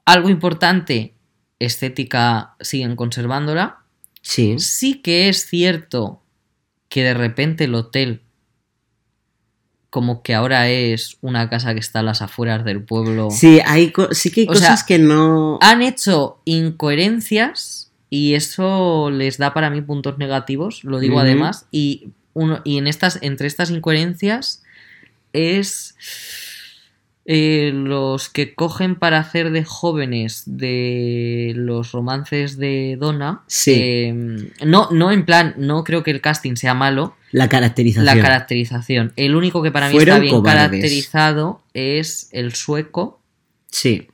algo 0.06 0.30
importante, 0.30 1.14
estética 1.60 2.56
siguen 2.62 2.96
conservándola. 2.96 3.80
Sí. 4.22 4.58
Sí 4.60 5.02
que 5.02 5.28
es 5.28 5.48
cierto 5.48 6.22
que 6.88 7.04
de 7.04 7.14
repente 7.14 7.66
el 7.66 7.76
hotel 7.76 8.22
como 9.90 10.24
que 10.24 10.34
ahora 10.34 10.70
es 10.70 11.18
una 11.22 11.50
casa 11.50 11.74
que 11.74 11.80
está 11.80 12.00
a 12.00 12.04
las 12.04 12.22
afueras 12.22 12.66
del 12.66 12.84
pueblo. 12.84 13.30
Sí, 13.32 13.62
hay 13.66 13.94
sí 14.12 14.30
que 14.30 14.42
hay 14.42 14.48
O 14.50 14.56
sea, 14.56 14.72
cosas 14.72 14.84
que 14.84 15.00
no... 15.00 15.58
Han 15.62 15.82
hecho 15.82 16.42
incoherencias 16.44 17.94
y 18.10 18.34
eso 18.34 19.10
les 19.10 19.38
da 19.38 19.54
para 19.54 19.70
mí 19.70 19.82
puntos 19.82 20.18
negativos, 20.18 20.84
lo 20.84 21.00
digo 21.00 21.20
además, 21.20 21.68
y, 21.72 22.10
uno, 22.34 22.60
y 22.66 22.78
en 22.78 22.88
estas, 22.88 23.20
entre 23.22 23.48
estas 23.48 23.72
incoherencias 23.72 24.64
es 25.32 25.96
eh, 27.28 27.72
los 27.74 28.30
que 28.30 28.54
cogen 28.54 28.96
para 28.96 29.18
hacer 29.20 29.50
de 29.52 29.64
jóvenes 29.64 30.44
de 30.46 31.54
los 31.56 31.92
romances 31.92 32.58
de 32.58 32.98
Donna. 33.00 33.44
Sí. 33.48 33.74
eh, 33.76 34.14
no, 34.66 34.90
no 34.92 35.12
en 35.12 35.26
plan, 35.26 35.56
no 35.58 35.84
creo 35.84 36.04
que 36.04 36.12
el 36.12 36.22
casting 36.22 36.56
sea 36.56 36.74
malo, 36.76 37.16
La 37.32 37.50
caracterización. 37.50 38.06
la 38.06 38.22
caracterización. 38.22 39.12
El 39.16 39.36
único 39.36 39.64
que 39.64 39.72
para 39.72 39.88
mí 39.88 39.94
Fueron 39.96 40.16
está 40.18 40.22
bien 40.22 40.36
cobardes. 40.36 40.58
caracterizado 40.70 41.62
es 41.74 42.30
el 42.32 42.54
sueco. 42.54 43.20
Sí. 43.72 44.08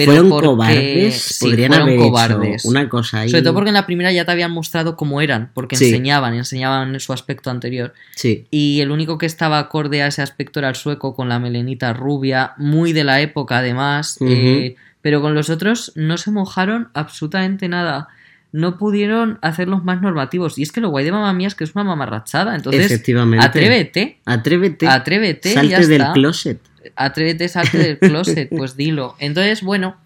Pero 0.00 0.12
Fueron 0.12 0.28
porque- 0.30 0.46
cobardes. 0.46 1.14
sí, 1.22 1.44
Podrían 1.46 1.68
fueron 1.72 1.88
haber 1.88 2.00
cobardes. 2.00 2.54
hecho 2.64 2.68
una 2.68 2.88
cosa 2.88 3.20
ahí. 3.20 3.28
Sobre 3.30 3.42
todo 3.42 3.54
porque 3.54 3.70
en 3.70 3.74
la 3.74 3.86
primera 3.86 4.10
ya 4.12 4.24
te 4.24 4.32
habían 4.32 4.50
mostrado 4.50 4.96
cómo 4.96 5.20
eran, 5.20 5.50
porque 5.54 5.76
Sí. 5.76 5.86
enseñaban, 5.86 6.34
enseñaban 6.34 6.98
su 7.00 7.12
aspecto 7.12 7.50
anterior. 7.50 7.92
Sí. 8.16 8.46
Y 8.50 8.80
el 8.80 8.90
único 8.90 9.18
que 9.18 9.26
estaba 9.26 9.58
acorde 9.58 10.02
a 10.02 10.06
ese 10.08 10.22
aspecto 10.22 10.58
era 10.60 10.68
el 10.68 10.74
sueco, 10.74 11.14
con 11.14 11.28
la 11.28 11.38
melenita 11.38 11.92
rubia, 11.92 12.52
muy 12.56 12.92
de 12.92 13.04
la 13.04 13.20
época 13.20 13.58
además. 13.58 14.18
Eh, 14.20 14.76
pero 15.02 15.20
con 15.22 15.34
los 15.34 15.48
otros 15.50 15.92
no 15.94 16.18
se 16.18 16.30
mojaron 16.30 16.88
absolutamente 16.94 17.68
nada. 17.68 18.08
No 18.52 18.78
pudieron 18.78 19.38
hacerlos 19.42 19.84
más 19.84 20.02
normativos. 20.02 20.58
Y 20.58 20.62
es 20.62 20.72
que 20.72 20.80
lo 20.80 20.88
guay 20.90 21.04
de 21.04 21.12
mamá 21.12 21.32
mía 21.32 21.46
es 21.46 21.54
que 21.54 21.62
es 21.62 21.74
una 21.76 21.84
mamarrachada. 21.84 22.56
Entonces, 22.56 22.86
Efectivamente. 22.86 23.46
atrévete, 23.46 24.18
Atrévete. 24.24 24.88
atrévete. 24.88 25.50
y 25.50 25.54
Salte 25.54 25.70
ya 25.70 25.78
del 25.80 25.92
está. 26.00 26.12
closet. 26.14 26.60
Atrévete, 26.96 27.48
salte 27.48 27.78
del 27.78 27.98
closet, 28.00 28.48
pues 28.50 28.76
dilo. 28.76 29.16
Entonces, 29.18 29.62
bueno, 29.62 29.96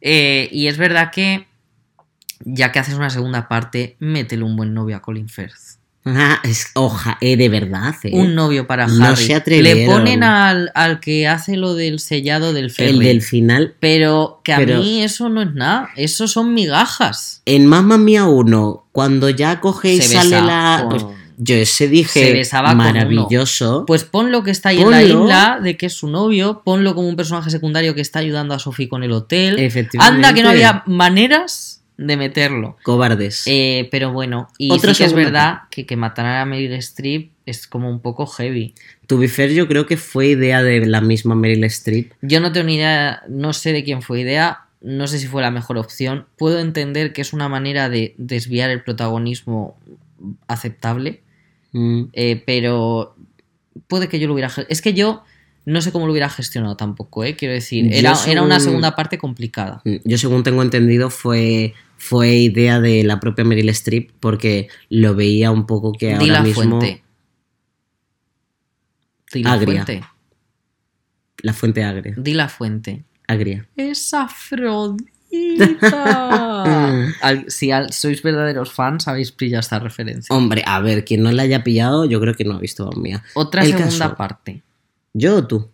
eh, 0.00 0.48
y 0.52 0.66
es 0.68 0.76
verdad 0.78 1.10
que 1.12 1.46
ya 2.40 2.70
que 2.72 2.78
haces 2.78 2.94
una 2.94 3.10
segunda 3.10 3.48
parte, 3.48 3.96
métele 3.98 4.44
un 4.44 4.56
buen 4.56 4.74
novio 4.74 4.96
a 4.96 5.02
Colin 5.02 5.28
Firth. 5.28 5.76
Ah, 6.08 6.38
es 6.44 6.68
hoja, 6.74 7.18
eh, 7.20 7.36
de 7.36 7.48
verdad. 7.48 7.92
eh. 8.04 8.10
Un 8.12 8.36
novio 8.36 8.68
para 8.68 8.86
No 8.86 9.06
Harry. 9.06 9.16
se 9.24 9.34
atrevieron. 9.34 9.80
Le 9.80 9.86
ponen 9.86 10.22
al, 10.22 10.70
al 10.76 11.00
que 11.00 11.26
hace 11.26 11.56
lo 11.56 11.74
del 11.74 11.98
sellado 11.98 12.52
del 12.52 12.70
ferry. 12.70 12.90
El 12.90 12.98
del 13.00 13.22
final. 13.22 13.74
Pero 13.80 14.40
que 14.44 14.52
a 14.52 14.58
Pero- 14.58 14.78
mí 14.78 15.02
eso 15.02 15.28
no 15.28 15.42
es 15.42 15.52
nada. 15.52 15.88
Eso 15.96 16.28
son 16.28 16.54
migajas. 16.54 17.42
En 17.44 17.66
Mamma 17.66 17.98
Mía 17.98 18.26
1, 18.26 18.86
cuando 18.92 19.30
ya 19.30 19.58
coge 19.60 19.94
y 19.94 20.00
sale 20.00 20.40
la. 20.42 20.86
con- 20.88 20.90
pues, 21.00 21.04
yo 21.36 21.54
ese 21.54 21.88
dije. 21.88 22.44
Se 22.44 22.62
maravilloso. 22.62 23.84
Pues 23.86 24.04
ponlo 24.04 24.42
que 24.42 24.50
está 24.50 24.70
ahí 24.70 24.80
en 24.80 24.90
la 24.90 25.02
isla, 25.02 25.60
de 25.62 25.76
que 25.76 25.86
es 25.86 25.92
su 25.92 26.08
novio. 26.08 26.62
Ponlo 26.64 26.94
como 26.94 27.08
un 27.08 27.16
personaje 27.16 27.50
secundario 27.50 27.94
que 27.94 28.00
está 28.00 28.20
ayudando 28.20 28.54
a 28.54 28.58
Sophie 28.58 28.88
con 28.88 29.02
el 29.02 29.12
hotel. 29.12 29.58
Efectivamente. 29.58 30.16
Anda 30.16 30.34
que 30.34 30.42
no 30.42 30.50
había 30.50 30.82
maneras 30.86 31.82
de 31.96 32.16
meterlo. 32.16 32.76
Cobardes. 32.82 33.44
Eh, 33.46 33.88
pero 33.90 34.12
bueno, 34.12 34.48
y 34.58 34.70
Otra 34.70 34.94
sí 34.94 34.98
que 34.98 35.04
es 35.06 35.12
verdad 35.12 35.60
que, 35.70 35.86
que 35.86 35.96
matar 35.96 36.26
a 36.26 36.44
Meryl 36.44 36.72
Streep 36.74 37.30
es 37.46 37.66
como 37.66 37.88
un 37.88 38.00
poco 38.00 38.26
heavy. 38.26 38.74
To 39.06 39.18
be 39.18 39.28
fair, 39.28 39.52
yo 39.52 39.68
creo 39.68 39.86
que 39.86 39.96
fue 39.96 40.26
idea 40.28 40.62
de 40.62 40.84
la 40.84 41.00
misma 41.00 41.34
Meryl 41.34 41.64
Streep. 41.64 42.12
Yo 42.22 42.40
no 42.40 42.52
tengo 42.52 42.66
ni 42.66 42.76
idea, 42.76 43.22
no 43.28 43.52
sé 43.52 43.72
de 43.72 43.84
quién 43.84 44.02
fue 44.02 44.20
idea, 44.20 44.66
no 44.80 45.06
sé 45.06 45.18
si 45.18 45.26
fue 45.26 45.42
la 45.42 45.50
mejor 45.50 45.78
opción. 45.78 46.26
Puedo 46.36 46.60
entender 46.60 47.12
que 47.12 47.22
es 47.22 47.32
una 47.32 47.48
manera 47.48 47.88
de 47.88 48.14
desviar 48.18 48.70
el 48.70 48.82
protagonismo 48.82 49.78
aceptable, 50.48 51.22
Mm, 51.72 52.04
eh, 52.12 52.42
pero 52.46 53.16
puede 53.88 54.08
que 54.08 54.18
yo 54.18 54.26
lo 54.28 54.34
hubiera... 54.34 54.50
Es 54.68 54.80
que 54.82 54.94
yo 54.94 55.22
no 55.64 55.80
sé 55.80 55.90
cómo 55.92 56.06
lo 56.06 56.12
hubiera 56.12 56.28
gestionado 56.30 56.76
tampoco, 56.76 57.24
¿eh? 57.24 57.34
Quiero 57.36 57.52
decir, 57.54 57.92
era, 57.92 58.14
era 58.28 58.42
una 58.42 58.60
segunda 58.60 58.94
parte 58.94 59.18
complicada. 59.18 59.82
mm. 59.84 59.96
Yo, 60.04 60.16
según 60.18 60.42
tengo 60.44 60.62
entendido, 60.62 61.10
fue, 61.10 61.74
fue 61.96 62.34
idea 62.36 62.80
de 62.80 63.02
la 63.04 63.18
propia 63.20 63.44
Meryl 63.44 63.68
Streep 63.70 64.10
porque 64.20 64.68
lo 64.88 65.14
veía 65.14 65.50
un 65.50 65.66
poco 65.66 65.92
que 65.92 66.06
Di 66.08 66.12
ahora 66.14 66.26
la 66.34 66.42
mismo. 66.42 66.62
fuente. 66.80 67.02
Di 69.32 69.42
la 69.42 69.52
Agria. 69.52 69.84
fuente. 69.84 70.04
La 71.42 71.52
fuente 71.52 71.84
agria. 71.84 72.14
Di 72.16 72.32
la 72.32 72.48
fuente. 72.48 73.04
Agria. 73.28 73.68
Es 73.76 74.14
Afrodita. 74.14 75.10
Al- 77.22 77.44
si 77.50 77.70
al- 77.70 77.92
sois 77.92 78.22
verdaderos 78.22 78.72
fans, 78.72 79.08
habéis 79.08 79.32
pillado 79.32 79.60
esta 79.60 79.78
referencia. 79.78 80.34
Hombre, 80.34 80.62
a 80.66 80.80
ver, 80.80 81.04
quien 81.04 81.22
no 81.22 81.30
la 81.32 81.42
haya 81.42 81.62
pillado, 81.64 82.04
yo 82.04 82.20
creo 82.20 82.34
que 82.34 82.44
no 82.44 82.54
ha 82.54 82.58
visto 82.58 82.90
Mía. 82.92 83.22
Otra 83.34 83.62
el 83.62 83.68
segunda 83.72 83.86
caso. 84.06 84.16
parte. 84.16 84.62
¿Yo 85.12 85.36
o 85.36 85.46
tú? 85.46 85.70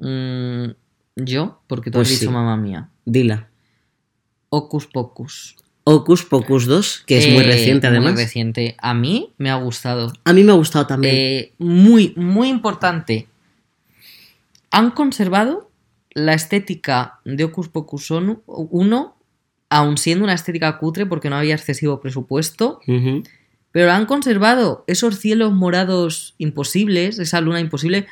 Mm, 0.00 0.70
yo, 1.16 1.62
porque 1.66 1.90
tú 1.90 1.98
Pues 1.98 2.08
has 2.08 2.14
dicho 2.20 2.30
sí. 2.30 2.34
mamá 2.34 2.56
mía. 2.56 2.88
Dila. 3.04 3.48
Ocus 4.50 4.86
Pocus. 4.86 5.56
Ocus 5.84 6.24
Pocus 6.24 6.66
2, 6.66 7.04
que 7.06 7.18
es 7.18 7.28
muy 7.32 7.42
Eh, 7.44 7.46
reciente 7.46 7.86
además. 7.86 8.12
Muy 8.14 8.22
reciente. 8.22 8.76
A 8.80 8.92
mí 8.92 9.32
me 9.38 9.50
ha 9.50 9.56
gustado. 9.56 10.12
A 10.24 10.32
mí 10.32 10.42
me 10.44 10.52
ha 10.52 10.56
gustado 10.56 10.86
también. 10.86 11.14
Eh, 11.16 11.52
muy, 11.58 12.12
muy 12.16 12.48
importante. 12.48 13.28
Han 14.70 14.90
conservado 14.90 15.65
la 16.16 16.32
estética 16.32 17.20
de 17.26 17.44
Ocus 17.44 17.68
Pocus 17.68 18.10
1, 18.10 18.42
aun 19.68 19.98
siendo 19.98 20.24
una 20.24 20.32
estética 20.32 20.78
cutre 20.78 21.04
porque 21.04 21.28
no 21.28 21.36
había 21.36 21.54
excesivo 21.54 22.00
presupuesto. 22.00 22.80
Pero 23.70 23.92
han 23.92 24.06
conservado 24.06 24.84
esos 24.86 25.18
cielos 25.18 25.52
morados 25.52 26.34
imposibles, 26.38 27.18
esa 27.18 27.42
luna 27.42 27.60
imposible, 27.60 28.06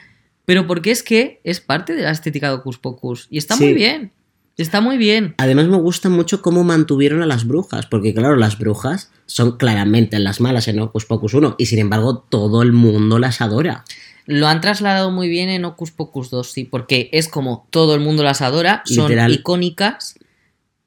pero 0.44 0.66
porque 0.66 0.90
es 0.90 1.02
que 1.02 1.40
es 1.44 1.60
parte 1.60 1.94
de 1.94 2.02
la 2.02 2.10
estética 2.10 2.48
de 2.48 2.56
Ocus 2.56 2.76
Pocus. 2.78 3.26
Y 3.30 3.38
está 3.38 3.56
Sí. 3.56 3.64
muy 3.64 3.72
bien. 3.72 4.12
Está 4.58 4.82
muy 4.82 4.98
bien. 4.98 5.34
Además 5.38 5.66
me 5.68 5.78
gusta 5.78 6.10
mucho 6.10 6.42
cómo 6.42 6.62
mantuvieron 6.62 7.22
a 7.22 7.26
las 7.26 7.46
brujas, 7.46 7.86
porque 7.86 8.12
claro, 8.12 8.36
las 8.36 8.58
brujas 8.58 9.10
son 9.26 9.56
claramente 9.56 10.18
las 10.18 10.40
malas 10.42 10.68
en 10.68 10.78
Ocus 10.80 11.06
Pocus 11.06 11.32
1 11.32 11.54
y 11.58 11.66
sin 11.66 11.78
embargo 11.78 12.18
todo 12.18 12.60
el 12.62 12.72
mundo 12.72 13.18
las 13.18 13.40
adora. 13.40 13.84
Lo 14.26 14.46
han 14.48 14.60
trasladado 14.60 15.10
muy 15.10 15.28
bien 15.28 15.48
en 15.50 15.64
Ocus 15.64 15.90
Pocus 15.90 16.30
2, 16.30 16.50
sí, 16.50 16.64
porque 16.64 17.10
es 17.12 17.28
como 17.28 17.66
todo 17.70 17.94
el 17.94 18.00
mundo 18.00 18.22
las 18.22 18.40
adora, 18.40 18.82
son 18.86 19.08
Literal. 19.08 19.32
icónicas, 19.32 20.14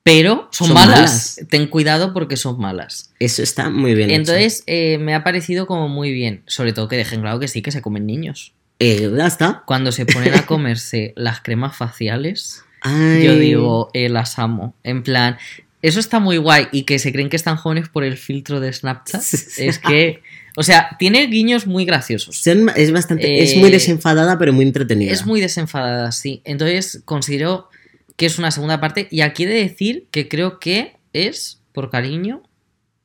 pero 0.04 0.47
son, 0.52 0.67
Son 0.69 0.73
malas. 0.76 0.95
malas. 0.95 1.39
Ten 1.50 1.67
cuidado 1.67 2.13
porque 2.13 2.38
son 2.38 2.60
malas. 2.60 3.13
Eso 3.19 3.43
está 3.43 3.69
muy 3.69 3.93
bien. 3.93 4.10
hecho. 4.10 4.19
Entonces 4.21 4.63
eh, 4.65 4.97
me 5.00 5.13
ha 5.13 5.23
parecido 5.23 5.67
como 5.67 5.88
muy 5.89 6.12
bien, 6.13 6.43
sobre 6.47 6.73
todo 6.73 6.88
que 6.88 6.95
dejen 6.95 7.21
claro 7.21 7.39
que 7.39 7.47
sí 7.47 7.62
que 7.62 7.71
se 7.71 7.82
comen 7.82 8.06
niños. 8.06 8.54
Eh, 8.80 9.12
ya 9.15 9.28
está. 9.28 9.63
Cuando 9.65 9.91
se 9.91 10.06
ponen 10.06 10.34
a 10.36 10.45
comerse 10.45 11.13
las 11.17 11.41
cremas 11.41 11.76
faciales, 11.76 12.63
Ay. 12.82 13.23
yo 13.26 13.36
digo, 13.36 13.89
eh, 13.93 14.08
las 14.08 14.39
amo. 14.39 14.76
En 14.84 15.04
plan, 15.04 15.38
eso 15.82 16.00
está 16.00 16.20
muy 16.20 16.38
guay 16.38 16.68
y 16.72 16.84
que 16.84 17.00
se 17.00 17.12
creen 17.12 17.30
que 17.30 17.36
están 17.36 17.56
jóvenes 17.58 17.90
por 17.90 18.04
el 18.04 18.18
filtro 18.18 18.60
de 18.60 18.72
Snapchat. 18.74 19.22
Es 19.22 19.80
que, 19.80 20.22
o 20.56 20.63
sea, 20.63 20.96
tiene 21.00 21.28
guiños 21.28 21.68
muy 21.68 21.86
graciosos. 21.86 22.46
Es 22.48 22.92
bastante, 22.92 23.44
es 23.44 23.54
Eh, 23.54 23.60
muy 23.60 23.70
desenfadada 23.72 24.38
pero 24.40 24.54
muy 24.54 24.66
entretenida. 24.66 25.12
Es 25.12 25.26
muy 25.26 25.40
desenfadada, 25.42 26.12
sí. 26.12 26.42
Entonces 26.46 27.02
considero 27.06 27.70
que 28.16 28.26
es 28.26 28.40
una 28.40 28.50
segunda 28.52 28.80
parte 28.82 29.08
y 29.12 29.22
aquí 29.22 29.44
he 29.44 29.48
de 29.48 29.60
decir 29.62 30.08
que 30.12 30.28
creo 30.28 30.60
que 30.60 30.96
es 31.13 31.62
por 31.74 31.90
cariño. 31.92 32.42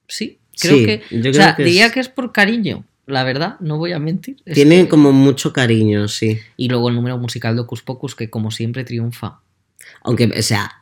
Sí, 0.09 0.39
creo 0.59 0.79
Sí, 0.79 0.87
que... 0.87 1.03
yo 1.11 1.31
o 1.31 1.35
sea, 1.35 1.55
que 1.57 1.65
diría 1.65 1.87
es- 1.87 1.93
que 1.93 2.01
es 2.01 2.09
por 2.09 2.33
cariño. 2.33 2.85
la 3.07 3.23
verdad, 3.25 3.57
no 3.61 3.77
voy 3.79 3.93
a 3.93 3.99
mentir. 3.99 4.37
Tiene 4.55 4.85
que- 4.85 4.89
como 4.89 5.13
mucho 5.13 5.53
cariño, 5.53 6.09
sí. 6.09 6.39
Y 6.57 6.69
luego 6.69 6.89
el 6.89 6.95
número 6.95 7.19
musical 7.19 7.55
de 7.55 7.61
Ocus 7.63 7.83
Pocus, 7.83 8.15
que 8.15 8.31
como 8.31 8.51
siempre 8.51 8.85
triunfa. 8.85 9.41
Aunque, 10.03 10.25
o 10.39 10.43
sea, 10.43 10.82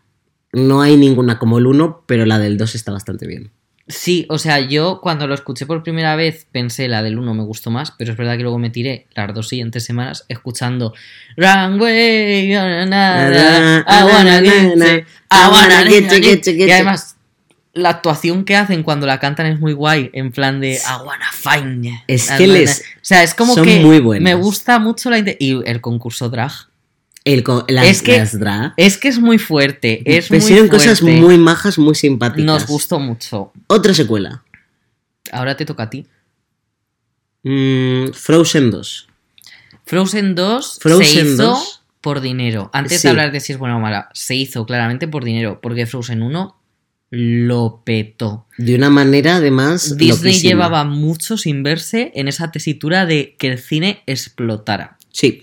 no 0.53 0.83
hay 0.83 0.97
ninguna 0.97 1.39
como 1.39 1.59
el 1.59 1.67
1, 1.67 2.05
pero 2.07 2.27
la 2.27 2.39
del 2.39 2.57
2 2.57 2.75
está 2.75 2.93
bastante 2.93 3.27
bien. 3.27 3.51
Sí, 3.91 4.25
o 4.29 4.39
sea, 4.39 4.61
yo 4.61 5.01
cuando 5.03 5.27
lo 5.27 5.35
escuché 5.35 5.67
por 5.67 5.83
primera 5.83 6.15
vez 6.15 6.47
pensé 6.51 6.87
la 6.87 7.03
del 7.03 7.19
1 7.19 7.35
me 7.35 7.43
gustó 7.43 7.71
más, 7.71 7.93
pero 7.99 8.13
es 8.13 8.17
verdad 8.17 8.37
que 8.37 8.43
luego 8.43 8.59
me 8.59 8.71
tiré 8.71 9.07
las 9.15 9.35
dos 9.35 9.49
siguientes 9.49 9.85
semanas 9.85 10.25
escuchando 10.29 10.95
Run 11.37 11.81
way, 11.81 12.53
na, 12.53 12.87
na, 12.87 13.31
na, 13.31 13.85
I 13.89 14.05
wanna 14.05 14.41
get 14.41 14.77
you, 14.77 15.05
I 15.31 15.51
wanna 15.51 15.85
get 15.85 16.11
you, 16.13 16.23
get 16.23 16.45
you". 16.45 16.67
Y 16.67 16.71
además, 16.71 17.17
la 17.73 17.91
actuación 17.91 18.45
que 18.45 18.57
hacen 18.57 18.83
cuando 18.83 19.07
la 19.07 19.19
cantan 19.19 19.47
es 19.47 19.59
muy 19.59 19.73
guay, 19.73 20.11
en 20.13 20.31
plan 20.31 20.61
de 20.61 20.75
I 20.75 21.05
wanna 21.05 21.31
find 21.33 21.85
you. 21.85 21.93
Es 22.07 22.31
que 22.31 22.47
les-. 22.47 22.81
O 22.81 22.99
sea, 23.03 23.23
es 23.23 23.35
como 23.35 23.55
son 23.55 23.65
que 23.65 23.81
muy 23.81 24.01
buenas. 24.01 24.23
me 24.23 24.35
gusta 24.35 24.79
mucho 24.79 25.11
la... 25.11 25.19
Y 25.19 25.61
el 25.65 25.81
concurso 25.81 26.29
drag. 26.29 26.70
El, 27.25 27.45
las, 27.69 27.87
Es 27.87 28.03
que-. 28.03 28.25
Es 28.77 28.97
que 28.99 29.09
es 29.09 29.19
muy 29.19 29.39
fuerte, 29.39 30.03
es 30.07 30.31
muy 30.31 30.41
fuerte. 30.41 30.69
cosas 30.69 31.03
muy 31.03 31.37
majas, 31.39 31.79
muy 31.79 31.95
simpáticas. 31.95 32.45
Nos 32.47 32.67
gustó 32.67 32.99
mucho. 32.99 33.53
Otra 33.67 33.93
secuela. 33.95 34.43
Ahora 35.33 35.57
te 35.57 35.65
toca 35.67 35.85
a 35.85 35.91
ti. 35.91 36.07
Mm, 37.43 38.13
Frozen 38.13 38.71
2. 38.71 39.07
Frozen 39.87 40.35
2 40.35 40.79
Frozen 40.81 41.07
se 41.07 41.21
hizo 41.33 41.43
2. 41.45 41.83
por 42.01 42.21
dinero. 42.21 42.71
Antes 42.73 43.01
Sí. 43.01 43.07
de 43.07 43.11
hablar 43.11 43.33
de 43.33 43.41
si 43.41 43.53
es 43.53 43.59
buena 43.59 43.77
o 43.77 43.81
mala, 43.81 44.09
se 44.13 44.35
hizo 44.35 44.65
claramente 44.67 45.09
por 45.09 45.25
dinero, 45.25 45.59
porque 45.61 45.87
Frozen 45.87 46.23
1 46.23 46.57
lo 47.11 47.83
petó. 47.85 48.47
De 48.57 48.75
una 48.77 48.89
manera, 48.89 49.37
además. 49.37 49.97
Disney 49.97 50.33
loquísima. 50.33 50.51
llevaba 50.51 50.85
mucho 50.85 51.37
sin 51.37 51.63
verse 51.65 52.13
en 52.15 52.29
esa 52.29 52.53
tesitura 52.53 53.05
de 53.05 53.35
que 53.39 53.49
el 53.49 53.59
cine 53.59 54.03
explotara. 54.07 54.97
Sí, 55.13 55.43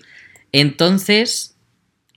Entonces 0.53 1.56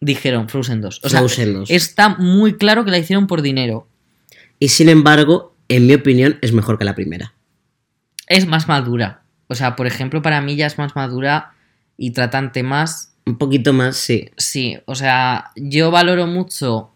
dijeron 0.00 0.48
Frozen 0.48 0.80
2. 0.80 1.00
O 1.04 1.08
sea, 1.08 1.20
Frozen 1.20 1.54
2. 1.54 1.70
está 1.70 2.10
muy 2.10 2.56
claro 2.56 2.84
que 2.84 2.90
la 2.90 2.98
hicieron 2.98 3.26
por 3.26 3.42
dinero. 3.42 3.86
Y 4.58 4.68
sin 4.68 4.88
embargo, 4.88 5.54
en 5.68 5.86
mi 5.86 5.94
opinión, 5.94 6.38
es 6.42 6.52
mejor 6.52 6.78
que 6.78 6.84
la 6.84 6.94
primera. 6.94 7.34
Es 8.26 8.46
más 8.46 8.68
madura. 8.68 9.22
O 9.48 9.54
sea, 9.54 9.76
por 9.76 9.86
ejemplo, 9.86 10.22
para 10.22 10.40
mí 10.40 10.56
ya 10.56 10.66
es 10.66 10.78
más 10.78 10.96
madura 10.96 11.52
y 11.96 12.12
tratan 12.12 12.52
temas 12.52 13.14
Un 13.26 13.36
poquito 13.36 13.72
más, 13.72 13.96
sí. 13.96 14.30
Sí, 14.36 14.78
o 14.86 14.94
sea, 14.94 15.50
yo 15.56 15.90
valoro 15.90 16.26
mucho, 16.26 16.92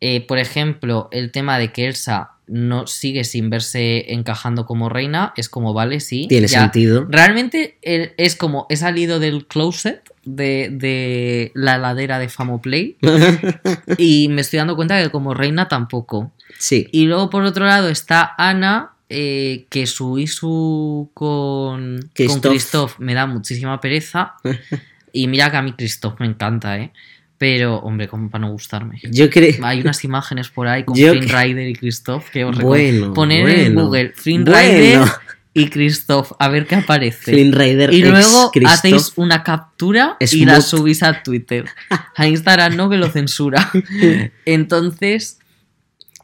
eh, 0.00 0.26
por 0.26 0.38
ejemplo, 0.38 1.08
el 1.12 1.30
tema 1.32 1.58
de 1.58 1.72
que 1.72 1.86
Elsa 1.86 2.32
no 2.46 2.86
sigue 2.86 3.24
sin 3.24 3.48
verse 3.48 4.12
encajando 4.12 4.66
como 4.66 4.88
reina. 4.88 5.32
Es 5.36 5.48
como, 5.48 5.72
vale, 5.72 6.00
sí. 6.00 6.26
Tiene 6.28 6.48
ya. 6.48 6.60
sentido. 6.60 7.06
Realmente 7.08 7.78
eh, 7.82 8.12
es 8.16 8.36
como, 8.36 8.66
he 8.68 8.76
salido 8.76 9.20
del 9.20 9.46
closet 9.46 10.11
de, 10.24 10.68
de 10.72 11.50
la 11.54 11.78
ladera 11.78 12.18
de 12.18 12.28
Famoplay 12.28 12.96
y 13.98 14.28
me 14.28 14.40
estoy 14.42 14.58
dando 14.58 14.76
cuenta 14.76 15.02
que 15.02 15.10
como 15.10 15.34
reina 15.34 15.68
tampoco. 15.68 16.32
sí. 16.58 16.88
Y 16.92 17.06
luego 17.06 17.30
por 17.30 17.42
otro 17.44 17.66
lado 17.66 17.88
está 17.88 18.34
Ana, 18.38 18.92
eh, 19.08 19.66
que 19.68 19.86
su 19.86 20.18
isu 20.18 21.10
con 21.14 22.00
con 22.26 22.40
Christoph. 22.40 22.98
Me 22.98 23.14
da 23.14 23.26
muchísima 23.26 23.80
pereza. 23.80 24.34
y 25.12 25.26
mira 25.26 25.50
que 25.50 25.56
a 25.58 25.62
mí 25.62 25.72
Christoph 25.72 26.18
me 26.20 26.26
encanta, 26.26 26.78
¿eh? 26.78 26.92
Pero, 27.36 27.78
hombre, 27.78 28.06
como 28.06 28.30
para 28.30 28.44
no 28.46 28.52
gustarme. 28.52 29.00
Yo 29.10 29.28
creo. 29.28 29.52
Hay 29.64 29.80
unas 29.80 30.04
imágenes 30.04 30.48
por 30.48 30.68
ahí 30.68 30.84
con 30.84 30.94
Flynn 30.96 31.26
que- 31.26 31.36
Rider 31.42 31.68
y 31.68 31.74
Christoph 31.74 32.30
que 32.30 32.44
os 32.44 32.56
Bueno. 32.58 33.12
Poner 33.12 33.48
en. 33.48 33.74
Google 33.74 34.12
Flynn 34.14 34.44
Bueno. 34.44 34.58
Rider 34.60 35.08
y 35.54 35.68
Christoph 35.68 36.32
a 36.38 36.48
ver 36.48 36.66
qué 36.66 36.76
aparece. 36.76 37.32
Flynn 37.32 37.52
Rider 37.52 37.92
y 37.92 38.02
luego 38.02 38.50
Christoph. 38.50 38.74
hacéis 38.74 39.12
una 39.16 39.42
captura 39.42 40.16
y 40.20 40.44
la 40.44 40.60
subís 40.60 41.02
a 41.02 41.22
Twitter. 41.22 41.66
A 42.16 42.26
Instagram 42.26 42.76
no, 42.76 42.88
que 42.88 42.96
lo 42.96 43.08
censura. 43.10 43.70
Entonces, 44.46 45.38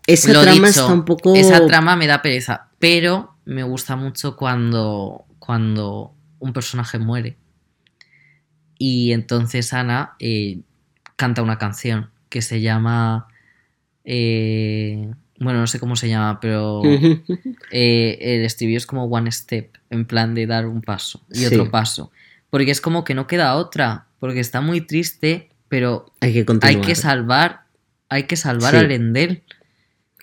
Esa 0.06 0.32
lo 0.32 0.42
trama 0.42 0.68
dicho, 0.68 0.80
está 0.80 0.86
un 0.86 1.04
poco. 1.04 1.34
esa 1.34 1.66
trama 1.66 1.96
me 1.96 2.06
da 2.06 2.22
pereza, 2.22 2.68
pero 2.78 3.36
me 3.44 3.62
gusta 3.62 3.96
mucho 3.96 4.36
cuando, 4.36 5.24
cuando 5.38 6.14
un 6.38 6.52
personaje 6.52 6.98
muere. 6.98 7.36
Y 8.78 9.12
entonces 9.12 9.72
Ana 9.72 10.14
eh, 10.20 10.60
canta 11.16 11.42
una 11.42 11.58
canción 11.58 12.10
que 12.28 12.42
se 12.42 12.60
llama... 12.60 13.26
eh, 14.04 15.10
bueno, 15.40 15.60
no 15.60 15.66
sé 15.66 15.78
cómo 15.80 15.96
se 15.96 16.08
llama, 16.08 16.40
pero 16.40 16.82
eh, 17.70 18.18
el 18.20 18.44
estribillo 18.44 18.78
es 18.78 18.86
como 18.86 19.04
one 19.04 19.30
step, 19.32 19.70
en 19.90 20.04
plan 20.04 20.34
de 20.34 20.46
dar 20.46 20.66
un 20.66 20.82
paso 20.82 21.22
y 21.30 21.36
Sí. 21.40 21.46
otro 21.46 21.70
paso. 21.70 22.10
Porque 22.50 22.70
es 22.70 22.80
como 22.80 23.04
que 23.04 23.14
no 23.14 23.26
queda 23.26 23.54
otra, 23.56 24.06
porque 24.20 24.40
está 24.40 24.60
muy 24.60 24.80
triste, 24.80 25.48
pero 25.68 26.06
Hay 26.20 26.32
que 26.32 26.44
continuar. 26.44 26.76
hay 26.80 26.86
que 26.86 26.94
salvar, 26.94 27.60
hay 28.08 28.22
que 28.24 28.36
salvar 28.36 28.72
Sí. 28.72 28.80
a 28.80 28.82
Lendel. 28.84 29.42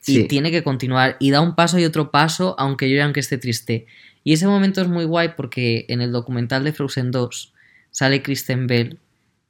Y 0.07 0.13
Sí. 0.17 0.23
tiene 0.27 0.51
que 0.51 0.61
continuar. 0.63 1.17
Y 1.19 1.31
da 1.31 1.41
un 1.41 1.55
paso 1.55 1.79
y 1.79 1.85
otro 1.85 2.11
paso, 2.11 2.55
aunque 2.59 2.89
yo 2.91 3.03
aunque 3.03 3.19
esté 3.21 3.37
triste. 3.39 3.87
Y 4.23 4.33
ese 4.33 4.45
momento 4.47 4.81
es 4.81 4.87
muy 4.87 5.05
guay 5.05 5.29
porque 5.35 5.85
en 5.89 6.01
el 6.01 6.11
documental 6.11 6.63
de 6.63 6.73
Frozen 6.73 7.09
2 7.11 7.53
sale 7.91 8.21
Kristen 8.21 8.67
Bell 8.67 8.99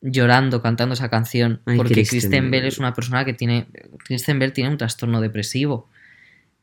llorando, 0.06 0.62
cantando 0.62 0.94
esa 0.94 1.10
canción. 1.10 1.62
Ay, 1.66 1.78
porque 1.78 1.94
Kristen 1.94 2.20
Kristen 2.20 2.52
Bell 2.52 2.66
es 2.66 2.78
una 2.78 2.94
persona 2.94 3.26
que 3.26 3.34
tiene. 3.34 3.68
Kristen 4.06 4.40
Bell 4.40 4.54
tiene 4.54 4.70
un 4.70 4.78
trastorno 4.78 5.20
depresivo. 5.22 5.90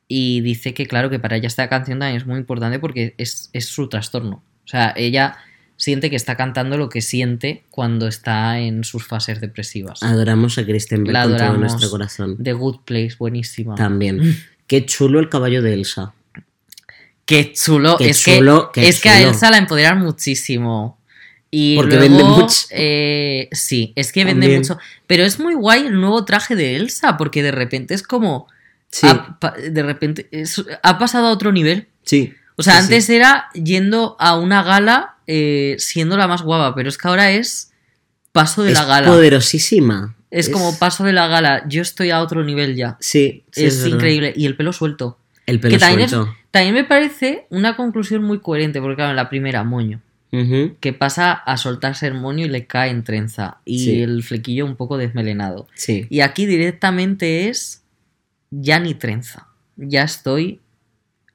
Y 0.09 0.41
dice 0.43 0.75
que, 0.75 0.87
claro, 0.87 1.11
que 1.11 1.19
para 1.19 1.37
ella 1.37 1.47
esta 1.47 1.69
canción 1.69 1.99
también 1.99 2.17
es 2.17 2.27
muy 2.27 2.39
importante 2.39 2.79
porque 2.79 3.15
es, 3.19 3.51
es 3.53 3.67
su 3.67 3.89
trastorno. 3.89 4.43
O 4.65 4.69
sea, 4.69 4.93
ella 4.97 5.39
siente 5.77 6.11
que 6.11 6.17
está 6.17 6.37
cantando 6.37 6.77
lo 6.77 6.89
que 6.89 7.01
siente 7.01 7.65
cuando 7.71 8.07
está 8.07 8.61
en 8.61 8.85
sus 8.85 9.07
fases 9.07 9.41
depresivas. 9.41 10.03
Adoramos 10.03 10.59
a 10.59 10.65
Kristen 10.65 11.05
Bell 11.05 11.15
La 11.15 11.25
con 11.25 11.37
todo 11.37 11.57
nuestro 11.57 11.91
corazón. 11.91 12.37
The 12.43 12.53
Good 12.53 12.81
Place, 12.85 13.17
buenísima. 13.19 13.75
También. 13.75 14.39
Qué 14.67 14.87
chulo 14.87 15.19
el 15.19 15.29
caballo 15.29 15.63
de 15.63 15.75
Elsa. 15.75 16.15
Qué 17.25 17.53
chulo. 17.53 17.97
Qué 17.97 18.11
es 18.11 18.23
chulo, 18.23 18.71
que, 18.73 18.83
qué 18.83 18.89
es 18.89 19.01
que 19.01 19.09
a. 19.09 19.23
Elsa 19.23 19.51
la 19.51 19.59
empoderan 19.59 19.99
muchísimo. 19.99 20.99
Y 21.55 21.77
Porque 21.77 21.97
luego, 21.97 22.17
vende 22.17 22.25
mucho. 22.25 22.57
eh, 22.71 23.49
sí, 23.53 23.93
es 23.95 24.11
que 24.11 24.25
vende 24.25 24.47
También. 24.47 24.63
mucho. 24.63 24.79
Pero 25.07 25.23
es 25.25 25.39
muy 25.39 25.53
guay 25.55 25.87
el 25.87 26.01
nuevo 26.01 26.25
traje 26.25 26.57
de 26.57 26.77
Elsa, 26.77 27.19
porque 27.19 27.43
de 27.43 27.53
repente 27.53 27.93
es 27.95 28.03
como. 28.03 28.47
Sí, 28.91 29.07
ha, 29.07 29.37
de 29.59 29.83
repente 29.83 30.29
es- 30.33 30.65
ha 30.83 30.99
pasado 30.99 31.27
a 31.27 31.31
otro 31.31 31.53
nivel. 31.53 31.89
sí. 32.03 32.33
O 32.57 32.63
sea, 32.63 32.75
Sí, 32.75 32.79
sí. 32.81 32.85
antes 32.85 33.09
era 33.11 33.49
yendo 33.55 34.15
a 34.19 34.37
una 34.39 34.63
gala 34.63 35.17
eh, 35.27 35.77
siendo 35.79 36.17
la 36.19 36.29
más 36.29 36.43
guapa, 36.43 36.75
pero 36.75 36.89
es 36.91 36.99
que 36.99 37.09
ahora 37.09 37.31
es 37.33 37.73
paso 38.33 38.63
de 38.63 38.73
es 38.73 38.79
la 38.79 38.85
gala. 38.85 39.09
poderosísima. 39.09 40.15
Es 40.31 40.49
como 40.51 40.79
paso 40.79 41.05
de 41.05 41.13
la 41.15 41.29
gala. 41.29 41.65
Yo 41.69 41.81
estoy 41.83 42.11
a 42.11 42.21
otro 42.21 42.45
nivel 42.45 42.77
ya. 42.77 42.97
Sí, 43.01 43.45
sí, 43.53 43.65
es 43.65 43.83
verdad. 43.83 43.97
increíble. 43.97 44.33
Y 44.37 44.45
el 44.47 44.57
pelo 44.57 44.73
suelto. 44.75 45.19
El 45.47 45.61
pelo 45.61 45.73
que 45.75 45.79
también, 45.79 46.09
suelto. 46.11 46.35
también 46.51 46.75
me 46.75 46.85
parece 46.85 47.47
una 47.51 47.75
conclusión 47.77 48.23
muy 48.23 48.41
coherente, 48.41 48.81
porque 48.81 48.97
claro, 48.97 49.11
en 49.11 49.17
la 49.17 49.29
primera, 49.31 49.65
moño, 49.65 50.01
Que 50.81 50.95
pasa 50.95 51.33
a 51.33 51.59
soltarse 51.59 52.07
el 52.07 52.15
moño 52.15 52.47
y 52.47 52.49
le 52.49 52.67
cae 52.67 52.91
en 52.91 53.05
trenza, 53.05 53.59
y 53.67 53.85
Sí. 53.85 54.01
el 54.01 54.23
flequillo 54.23 54.65
un 54.65 54.77
poco 54.77 54.97
desmelenado. 54.97 55.69
Sí. 55.75 56.07
Y 56.09 56.21
aquí 56.21 56.47
directamente 56.47 57.51
es 57.51 57.83
ya 58.51 58.81
ni 58.81 58.95
trenza, 58.95 59.49
ya 59.77 60.05
estoy 60.05 60.61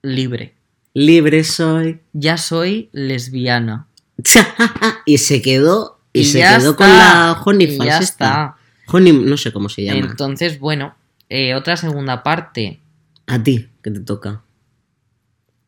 libre, 0.02 0.56
Libre 0.96 1.44
soy. 1.44 2.00
ya 2.14 2.38
soy 2.38 2.90
lesbiana. 2.92 3.88
y 5.06 5.20
se 5.20 5.44
quedó. 5.44 6.00
Y, 6.12 6.24
se 6.26 6.40
quedó 6.40 6.72
está, 6.72 6.76
con 6.76 6.88
la 6.90 7.42
Honey 7.46 7.78
ya 7.78 8.00
está. 8.00 8.56
Honey, 8.88 9.14
no 9.14 9.38
sé 9.38 9.52
cómo 9.52 9.70
se 9.70 9.84
llama. 9.84 10.00
Entonces, 10.00 10.60
bueno, 10.60 10.96
eh, 11.30 11.54
otra 11.54 11.78
segunda 11.78 12.24
parte. 12.24 12.80
A 13.28 13.44
ti, 13.44 13.70
que 13.84 13.92
te 13.92 14.00
toca. 14.00 14.42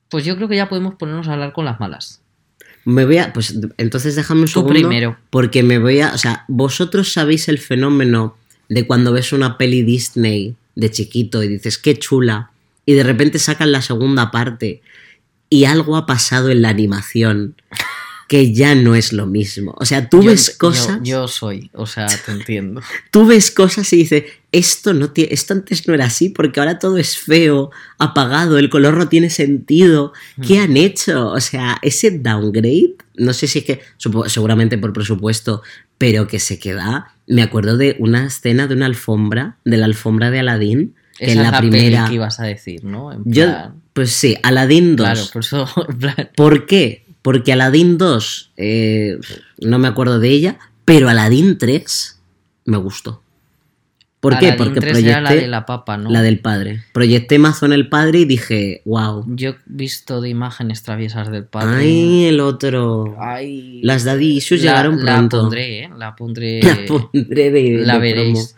Pues 0.09 0.25
yo 0.25 0.35
creo 0.35 0.47
que 0.47 0.55
ya 0.55 0.67
podemos 0.67 0.95
ponernos 0.95 1.27
a 1.27 1.33
hablar 1.33 1.53
con 1.53 1.65
las 1.65 1.79
malas. 1.79 2.23
Me 2.85 3.05
voy 3.05 3.17
a. 3.17 3.33
Pues 3.33 3.55
entonces 3.77 4.15
déjame 4.15 4.41
un 4.41 4.47
Tú 4.47 4.53
segundo. 4.53 4.73
primero. 4.73 5.17
Porque 5.29 5.63
me 5.63 5.79
voy 5.79 5.99
a. 6.01 6.13
O 6.13 6.17
sea, 6.17 6.45
vosotros 6.47 7.11
sabéis 7.13 7.47
el 7.49 7.57
fenómeno 7.59 8.35
de 8.69 8.85
cuando 8.87 9.11
ves 9.11 9.33
una 9.33 9.57
peli 9.57 9.83
Disney 9.83 10.55
de 10.75 10.91
chiquito 10.91 11.43
y 11.43 11.47
dices, 11.47 11.77
qué 11.77 11.97
chula. 11.97 12.51
Y 12.85 12.93
de 12.93 13.03
repente 13.03 13.37
sacan 13.39 13.71
la 13.71 13.81
segunda 13.81 14.31
parte. 14.31 14.81
Y 15.49 15.65
algo 15.65 15.95
ha 15.97 16.05
pasado 16.05 16.49
en 16.49 16.61
la 16.61 16.69
animación 16.69 17.55
que 18.27 18.53
ya 18.53 18.75
no 18.75 18.93
es 18.95 19.11
lo 19.13 19.25
mismo. 19.25 19.73
O 19.79 19.85
sea, 19.85 20.07
tú 20.09 20.21
Yo- 20.21 20.29
ves 20.29 20.51
yo- 20.53 20.57
cosas. 20.59 20.99
Yo, 21.03 21.27
soy, 21.27 21.71
o 21.73 21.87
sea, 21.87 22.07
te 22.07 22.31
entiendo. 22.31 22.81
Tú 23.11 23.25
ves 23.25 23.49
cosas 23.49 23.91
y 23.93 23.97
dices, 23.97 24.25
esto 24.51 24.93
no 24.93 25.11
tiene, 25.11 25.33
esto 25.33 25.53
antes 25.53 25.87
no 25.87 25.93
era 25.93 26.05
así, 26.05 26.29
porque 26.29 26.59
ahora 26.59 26.79
todo 26.79 26.97
es 26.97 27.17
feo, 27.17 27.69
apagado, 27.99 28.57
el 28.57 28.69
color 28.69 28.97
no 28.97 29.07
tiene 29.07 29.29
sentido. 29.29 30.13
¿Qué 30.45 30.57
Mm. 30.59 30.61
han 30.63 30.77
hecho? 30.77 31.27
O 31.29 31.39
sea, 31.39 31.77
ese 31.81 32.11
downgrade, 32.19 32.95
no 33.15 33.33
sé 33.33 33.47
si 33.47 33.59
es 33.59 33.65
que, 33.65 33.81
seguramente 34.27 34.77
por 34.77 34.91
presupuesto, 34.93 35.61
pero 35.97 36.27
que 36.27 36.39
se 36.39 36.57
queda. 36.59 37.13
Me 37.27 37.41
acuerdo 37.43 37.77
de 37.77 37.95
una 37.99 38.25
escena 38.25 38.65
de 38.67 38.73
una 38.73 38.87
alfombra, 38.87 39.57
de 39.65 39.77
la 39.77 39.85
alfombra 39.85 40.31
de 40.31 40.39
Aladdin, 40.39 40.95
que 41.17 41.25
Esa 41.25 41.33
en 41.33 41.37
es 41.39 41.43
la, 41.45 41.51
la 41.51 41.59
peli 41.59 41.69
primera. 41.71 42.07
que 42.07 42.13
ibas 42.15 42.39
a 42.39 42.43
decir, 42.45 42.83
¿no? 42.85 43.11
En 43.11 43.21
Yo, 43.25 43.45
pues 43.93 44.11
sí, 44.11 44.35
Aladdin 44.41 44.95
2. 44.95 45.05
Claro, 45.05 45.21
por 45.33 45.43
eso, 45.43 45.67
en 45.89 45.97
plan, 45.99 46.29
¿Por 46.35 46.65
qué? 46.65 47.05
Porque 47.21 47.51
Aladdin 47.53 47.97
2, 47.97 48.51
eh, 48.57 49.19
no 49.59 49.77
me 49.77 49.89
acuerdo 49.89 50.19
de 50.19 50.29
ella, 50.29 50.57
pero 50.85 51.09
Aladdin 51.09 51.57
3 51.57 52.19
me 52.65 52.77
gustó. 52.77 53.21
¿Por 54.19 54.37
qué? 54.37 54.51
Porque 54.53 54.81
3 54.81 54.91
proyecté 54.91 55.11
era 55.11 55.21
la 55.21 55.33
de 55.33 55.47
la 55.47 55.65
papa, 55.65 55.95
¿no? 55.95 56.09
la 56.09 56.21
del 56.21 56.39
padre. 56.41 56.83
Proyecté 56.91 57.39
mazo 57.39 57.65
en 57.65 57.71
el 57.73 57.87
padre 57.87 58.19
y 58.19 58.25
dije, 58.25 58.81
wow. 58.83 59.23
Yo 59.27 59.51
he 59.51 59.55
visto 59.65 60.19
de 60.19 60.27
imágenes 60.27 60.83
traviesas 60.83 61.31
del 61.31 61.45
padre. 61.45 61.77
Ay, 61.77 62.25
el 62.25 62.41
otro. 62.41 63.15
Ay. 63.17 63.79
Las 63.81 64.03
daddy 64.03 64.35
issues 64.37 64.61
La- 64.63 64.71
llegaron 64.71 65.05
La 65.05 65.15
pronto. 65.15 65.41
pondré, 65.43 65.83
¿eh? 65.85 65.89
La 65.97 66.15
pondré. 66.17 66.59
La 66.63 66.85
pondré 66.85 67.49
de, 67.51 67.77
la 67.85 67.93
de 67.93 67.99
veréis. 67.99 68.55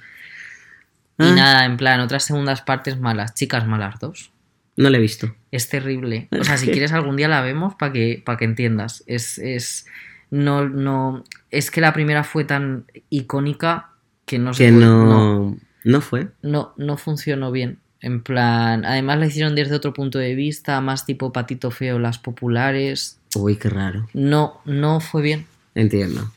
Y 1.19 1.23
Ah, 1.23 1.33
nada, 1.35 1.65
en 1.65 1.77
plan, 1.77 1.99
otras 1.99 2.23
segundas 2.23 2.61
partes 2.63 2.99
malas. 2.99 3.35
Chicas 3.35 3.67
malas 3.67 3.99
dos. 3.99 4.31
No 4.77 4.89
la 4.89 4.97
he 4.97 5.01
visto. 5.01 5.35
Es 5.51 5.69
terrible. 5.69 6.27
O 6.39 6.43
sea, 6.43 6.57
si 6.57 6.67
quieres 6.71 6.91
algún 6.91 7.17
día 7.17 7.27
la 7.27 7.41
vemos 7.41 7.75
para 7.75 7.93
que, 7.93 8.19
para 8.25 8.39
que 8.39 8.45
entiendas. 8.45 9.03
Es, 9.05 9.37
es. 9.37 9.85
No, 10.31 10.67
no. 10.67 11.23
Es 11.51 11.69
que 11.69 11.81
la 11.81 11.93
primera 11.93 12.23
fue 12.23 12.45
tan 12.45 12.85
icónica 13.11 13.90
que 14.31 14.39
no 14.39 14.53
se 14.53 14.65
Que 14.65 14.71
puede- 14.71 14.85
no, 14.85 15.57
no. 15.83 16.01
fue. 16.01 16.29
no, 16.41 16.73
no 16.77 16.95
funcionó 16.95 17.51
bien. 17.51 17.79
En 17.99 18.23
plan, 18.23 18.85
además 18.85 19.19
la 19.19 19.27
hicieron 19.27 19.55
desde 19.55 19.75
otro 19.75 19.91
punto 19.93 20.17
de 20.19 20.33
vista, 20.35 20.79
más 20.81 21.05
tipo 21.05 21.33
patito 21.33 21.69
feo, 21.69 21.99
las 21.99 22.17
populares. 22.17 23.19
Uy, 23.35 23.57
qué 23.57 23.69
raro. 23.69 24.07
No, 24.13 24.61
no 24.65 25.01
fue 25.01 25.21
bien. 25.21 25.45
Entiendo. 25.75 26.31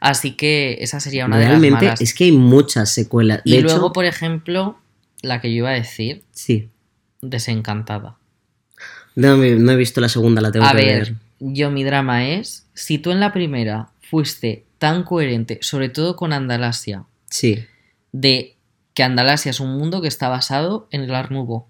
Así 0.00 0.32
que 0.32 0.78
esa 0.80 1.00
sería 1.00 1.24
una 1.26 1.36
de 1.38 1.42
las 1.44 1.50
Realmente 1.52 1.84
malas. 1.86 2.00
es 2.00 2.12
que 2.14 2.24
hay 2.24 2.32
muchas 2.32 2.90
secuelas. 2.92 3.40
y 3.44 3.60
luego, 3.60 3.92
por 3.92 4.04
ejemplo, 4.04 4.76
la 5.22 5.40
que 5.40 5.50
yo 5.50 5.58
iba 5.58 5.70
a 5.70 5.74
decir, 5.74 6.22
sí. 6.32 6.68
desencantada. 7.22 8.16
No, 9.14 9.36
no 9.38 9.72
he 9.72 9.76
visto 9.76 10.00
la 10.02 10.08
segunda, 10.10 10.42
la 10.42 10.52
tengo 10.52 10.66
A 10.66 10.72
que 10.72 10.76
ver, 10.76 10.98
ver. 11.04 11.14
yo 11.40 11.70
mi 11.70 11.82
drama 11.84 12.28
es, 12.28 12.66
si 12.74 12.98
tú 12.98 13.10
en 13.10 13.20
la 13.20 13.32
primera 13.32 13.88
fuiste 14.02 14.65
tan 14.78 15.02
coherente, 15.04 15.58
sobre 15.62 15.88
todo 15.88 16.16
con 16.16 16.32
Andalasia, 16.32 17.04
Sí. 17.30 17.64
de 18.12 18.56
que 18.94 19.02
Andalasia 19.02 19.50
es 19.50 19.60
un 19.60 19.76
mundo 19.76 20.00
que 20.00 20.08
está 20.08 20.28
basado 20.28 20.88
en 20.90 21.02
el 21.02 21.14
Art 21.14 21.30
Nouveau. 21.30 21.66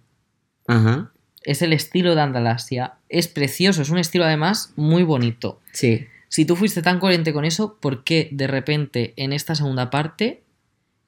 Ajá. 0.67 1.11
Es 1.43 1.63
el 1.63 1.73
estilo 1.73 2.15
de 2.15 2.21
Andalasia. 2.21 2.95
Es 3.09 3.29
precioso, 3.29 3.83
es 3.83 3.91
un 3.91 3.99
estilo 3.99 4.25
además 4.25 4.73
muy 4.77 5.03
bonito. 5.03 5.61
Sí. 5.73 6.07
Si 6.29 6.45
tú 6.45 6.57
fuiste 6.57 6.83
tan 6.83 6.99
coherente 6.99 7.33
con 7.33 7.45
eso, 7.45 7.79
¿por 7.81 8.05
qué 8.05 8.29
de 8.33 8.47
repente 8.47 9.15
en 9.17 9.33
esta 9.33 9.55
segunda 9.55 9.91
parte, 9.91 10.43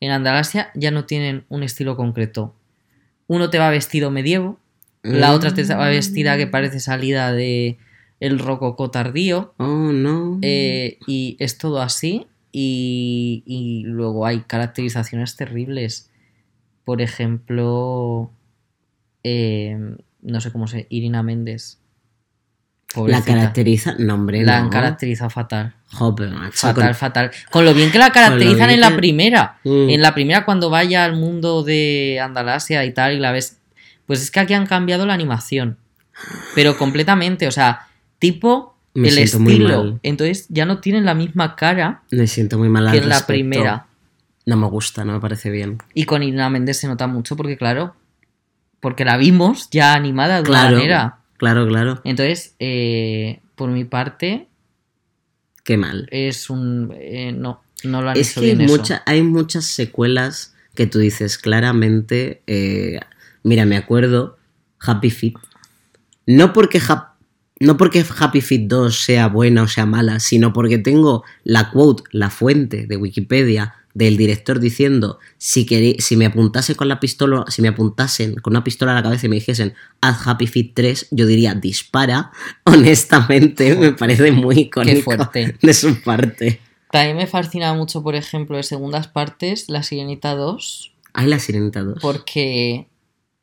en 0.00 0.12
Andalasia, 0.12 0.70
ya 0.74 0.90
no 0.90 1.04
tienen 1.04 1.44
un 1.48 1.62
estilo 1.62 1.96
concreto? 1.96 2.54
Uno 3.26 3.50
te 3.50 3.58
va 3.58 3.68
vestido 3.70 4.10
medievo, 4.10 4.58
la 5.02 5.32
otra 5.32 5.52
te 5.54 5.62
va 5.64 5.88
vestida 5.88 6.36
que 6.36 6.46
parece 6.46 6.80
salida 6.80 7.32
de 7.32 7.78
el 8.20 8.38
rococó 8.38 8.90
tardío, 8.90 9.54
Oh, 9.58 9.92
no. 9.92 10.38
eh, 10.42 10.98
y 11.06 11.36
es 11.38 11.58
todo 11.58 11.80
así, 11.80 12.26
y, 12.52 13.42
y 13.46 13.82
luego 13.84 14.26
hay 14.26 14.40
caracterizaciones 14.40 15.36
terribles. 15.36 16.10
Por 16.84 17.00
ejemplo, 17.02 18.30
eh, 19.22 19.78
no 20.22 20.40
sé 20.40 20.50
cómo 20.50 20.66
se... 20.66 20.86
Irina 20.90 21.22
Méndez. 21.22 21.78
la 22.96 23.22
caracteriza. 23.22 23.94
No, 23.98 24.14
hombre, 24.14 24.42
La 24.44 24.58
no. 24.58 24.64
han 24.64 24.70
caracterizado 24.70 25.28
fatal. 25.30 25.74
Joder, 25.92 26.30
macho, 26.30 26.52
Fatal, 26.56 26.84
con- 26.86 26.94
fatal. 26.94 27.30
Con 27.50 27.64
lo 27.64 27.74
bien 27.74 27.90
que 27.92 27.98
la 27.98 28.10
caracterizan 28.10 28.70
en 28.70 28.80
la 28.80 28.90
que- 28.90 28.96
primera. 28.96 29.58
Mm. 29.64 29.90
En 29.90 30.02
la 30.02 30.14
primera, 30.14 30.44
cuando 30.44 30.70
vaya 30.70 31.04
al 31.04 31.14
mundo 31.16 31.62
de 31.62 32.18
Andalasia 32.22 32.84
y 32.84 32.92
tal, 32.92 33.14
y 33.14 33.18
la 33.18 33.32
ves. 33.32 33.60
Pues 34.06 34.22
es 34.22 34.30
que 34.30 34.40
aquí 34.40 34.54
han 34.54 34.66
cambiado 34.66 35.04
la 35.06 35.12
animación. 35.14 35.76
Pero 36.54 36.76
completamente. 36.78 37.46
O 37.46 37.50
sea, 37.52 37.86
tipo 38.18 38.76
Me 38.94 39.08
el 39.08 39.18
estilo. 39.18 39.98
Entonces 40.02 40.46
ya 40.48 40.64
no 40.66 40.80
tienen 40.80 41.04
la 41.04 41.14
misma 41.14 41.56
cara 41.56 42.02
Me 42.10 42.26
siento 42.26 42.58
muy 42.58 42.68
mal 42.68 42.86
al 42.86 42.92
que 42.92 42.98
en 42.98 43.08
la 43.08 43.16
respecto. 43.16 43.32
primera. 43.34 43.86
No 44.46 44.56
me 44.56 44.66
gusta, 44.68 45.04
no 45.04 45.12
me 45.12 45.20
parece 45.20 45.50
bien. 45.50 45.78
Y 45.94 46.04
con 46.04 46.22
Irina 46.22 46.48
Méndez 46.48 46.78
se 46.78 46.88
nota 46.88 47.06
mucho 47.06 47.36
porque, 47.36 47.56
claro. 47.56 47.94
Porque 48.80 49.04
la 49.04 49.16
vimos 49.16 49.68
ya 49.70 49.94
animada 49.94 50.36
de 50.36 50.40
una 50.42 50.48
Claro. 50.50 50.76
manera. 50.76 51.18
Claro, 51.36 51.66
claro. 51.68 52.00
Entonces, 52.04 52.54
eh, 52.58 53.40
por 53.56 53.70
mi 53.70 53.84
parte, 53.84 54.48
Qué 55.64 55.76
mal. 55.76 56.08
es 56.10 56.48
un. 56.50 56.94
eh, 56.98 57.32
no, 57.32 57.60
no 57.84 58.02
lo 58.02 58.10
han 58.10 58.16
Es 58.16 58.30
hecho 58.32 58.40
que 58.40 58.46
hay, 58.50 58.56
bien 58.56 58.68
eso. 58.70 58.76
mucha- 58.76 59.02
hay 59.06 59.22
muchas 59.22 59.64
secuelas 59.66 60.54
que 60.74 60.86
tú 60.86 60.98
dices 60.98 61.38
claramente. 61.38 62.42
eh, 62.46 63.00
mira, 63.42 63.66
me 63.66 63.76
acuerdo, 63.76 64.38
Happy 64.80 65.10
Feet. 65.10 65.34
No 66.26 66.52
porque, 66.52 66.78
Hap- 66.80 67.07
no 67.60 67.76
porque 67.76 68.04
Happy 68.18 68.40
Feet 68.40 68.66
2 68.68 69.00
sea 69.00 69.28
buena 69.28 69.62
o 69.62 69.68
sea 69.68 69.86
mala, 69.86 70.20
sino 70.20 70.52
porque 70.52 70.78
tengo 70.78 71.24
la 71.44 71.70
quote, 71.70 72.04
la 72.12 72.30
fuente 72.30 72.86
de 72.86 72.96
Wikipedia 72.96 73.74
del 73.94 74.16
director 74.16 74.60
diciendo 74.60 75.18
si, 75.38 75.66
si 75.98 76.16
me 76.16 76.26
apuntase 76.26 76.76
con 76.76 76.88
la 76.88 77.00
pistola, 77.00 77.44
si 77.48 77.62
me 77.62 77.68
apuntasen 77.68 78.36
con 78.36 78.52
una 78.52 78.62
pistola 78.62 78.92
a 78.92 78.94
la 78.94 79.02
cabeza 79.02 79.26
y 79.26 79.28
me 79.28 79.36
dijesen 79.36 79.74
haz 80.00 80.26
Happy 80.26 80.46
Feet 80.46 80.70
3, 80.74 81.08
yo 81.10 81.26
diría 81.26 81.54
dispara. 81.54 82.30
Honestamente, 82.64 83.74
me 83.74 83.92
parece 83.92 84.30
muy 84.30 84.60
icónico 84.60 85.02
fuerte. 85.02 85.56
de 85.62 85.74
su 85.74 86.00
parte. 86.02 86.60
También 86.92 87.16
me 87.16 87.26
fascina 87.26 87.74
mucho, 87.74 88.02
por 88.02 88.14
ejemplo, 88.14 88.56
de 88.56 88.62
segundas 88.62 89.08
partes, 89.08 89.68
La 89.68 89.82
Sirenita 89.82 90.34
2, 90.34 90.92
Hay 91.12 91.26
la 91.26 91.38
Sirenita 91.38 91.82
2. 91.82 91.98
porque 92.00 92.86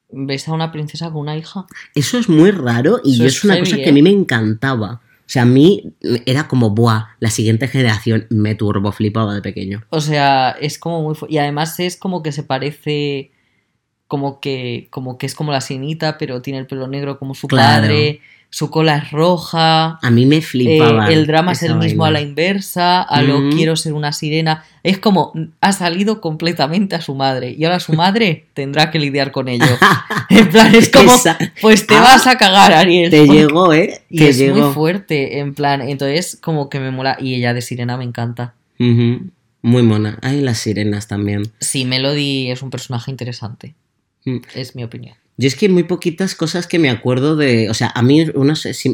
ves 0.10 0.48
a 0.48 0.54
una 0.54 0.72
princesa 0.72 1.08
con 1.12 1.22
una 1.22 1.36
hija. 1.38 1.66
Eso 1.94 2.18
es 2.18 2.30
muy 2.30 2.52
raro 2.52 3.02
y 3.04 3.18
yo 3.18 3.26
es 3.26 3.44
una 3.44 3.56
heavy, 3.56 3.66
cosa 3.66 3.78
¿eh? 3.82 3.84
que 3.84 3.90
a 3.90 3.94
mí 3.94 4.02
me 4.02 4.12
encantaba. 4.12 5.02
O 5.20 5.28
sea, 5.30 5.42
a 5.42 5.46
mí 5.46 5.94
era 6.28 6.48
como, 6.48 6.70
buah, 6.70 7.06
la 7.20 7.32
siguiente 7.32 7.68
generación 7.68 8.28
me 8.30 8.54
turbo 8.54 8.92
flipaba 8.92 9.34
de 9.34 9.42
pequeño. 9.42 9.84
O 9.90 10.00
sea, 10.00 10.52
es 10.62 10.78
como 10.78 11.02
muy... 11.02 11.16
Y 11.30 11.40
además 11.40 11.80
es 11.80 11.98
como 11.98 12.22
que 12.24 12.32
se 12.32 12.44
parece... 12.44 13.32
Como 14.08 14.40
que, 14.40 14.88
como 14.92 15.18
que 15.18 15.26
es 15.26 15.34
como 15.34 15.52
la 15.52 15.62
sirenita, 15.62 16.20
pero 16.20 16.44
tiene 16.44 16.60
el 16.60 16.68
pelo 16.68 16.88
negro 16.88 17.18
como 17.18 17.34
su 17.34 17.48
Claro. 17.48 17.82
padre, 17.82 18.22
su 18.50 18.70
cola 18.70 18.98
es 18.98 19.12
roja, 19.12 20.00
A 20.02 20.10
mí 20.12 20.26
me 20.26 20.42
flipaba. 20.42 21.10
eh, 21.10 21.14
el 21.14 21.28
drama 21.28 21.52
es 21.52 21.64
el 21.64 21.76
mismo 21.76 22.06
a 22.06 22.12
la 22.12 22.22
inversa, 22.22 23.02
a 23.02 23.22
lo 23.22 23.50
quiero 23.50 23.76
ser 23.76 23.94
una 23.94 24.14
sirena. 24.14 24.64
Es 24.84 24.98
como, 25.00 25.34
ha 25.62 25.72
salido 25.74 26.22
completamente 26.22 26.96
a 26.96 27.02
su 27.02 27.16
madre, 27.16 27.52
y 27.58 27.66
ahora 27.66 27.80
su 27.80 27.94
madre 27.94 28.46
tendrá 28.54 28.92
que 28.92 29.00
lidiar 29.00 29.32
con 29.32 29.48
ello. 29.50 29.66
En 30.30 30.50
plan, 30.50 30.74
es 30.74 30.90
como, 30.90 31.12
pues 31.62 31.86
te 31.86 31.96
Ah, 31.96 32.02
vas 32.02 32.26
a 32.28 32.38
cagar, 32.38 32.74
Ariel. 32.74 33.10
Te 33.12 33.20
porque- 33.26 33.34
llegó, 33.34 33.74
¿eh? 33.74 34.02
Y 34.10 34.18
Te 34.20 34.30
es 34.30 34.38
llegó. 34.38 34.58
muy 34.66 34.74
fuerte, 34.74 35.40
en 35.40 35.54
plan, 35.54 35.82
entonces 35.82 36.38
como 36.42 36.68
que 36.70 36.80
me 36.80 36.92
mola. 36.92 37.16
Y 37.20 37.36
ella 37.36 37.54
de 37.54 37.62
sirena 37.62 37.96
me 37.98 38.04
encanta. 38.06 38.54
Muy 38.80 39.82
mona. 39.84 40.18
Hay 40.22 40.42
las 40.42 40.60
sirenas 40.60 41.08
también. 41.08 41.44
Sí, 41.60 41.86
Melody 41.86 42.52
es 42.52 42.62
un 42.62 42.70
personaje 42.70 43.12
interesante, 43.12 43.76
Mm. 44.26 44.38
es 44.56 44.76
mi 44.76 44.84
opinión. 44.84 45.16
Yo 45.38 45.48
es 45.48 45.56
que 45.56 45.66
hay 45.66 45.72
muy 45.72 45.84
poquitas 45.84 46.34
cosas 46.36 46.68
que 46.68 46.80
me 46.80 46.90
acuerdo 46.90 47.36
de. 47.36 47.70
O 47.70 47.74
sea, 47.74 47.92
a 47.94 48.02
mí 48.02 48.26
una, 48.36 48.54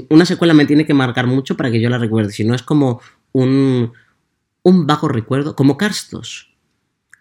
una 0.10 0.26
secuela 0.26 0.54
me 0.54 0.66
tiene 0.66 0.86
que 0.86 0.94
marcar 0.94 1.28
mucho 1.28 1.56
para 1.56 1.72
que 1.72 1.80
yo 1.80 1.90
la 1.90 1.98
recuerde. 2.00 2.32
Si 2.32 2.44
no, 2.44 2.56
es 2.56 2.64
como 2.64 3.02
un, 3.32 3.94
un 4.64 4.88
vago 4.88 5.08
recuerdo. 5.08 5.56
Como 5.56 5.78
Cars 5.78 6.08
2. 6.12 6.48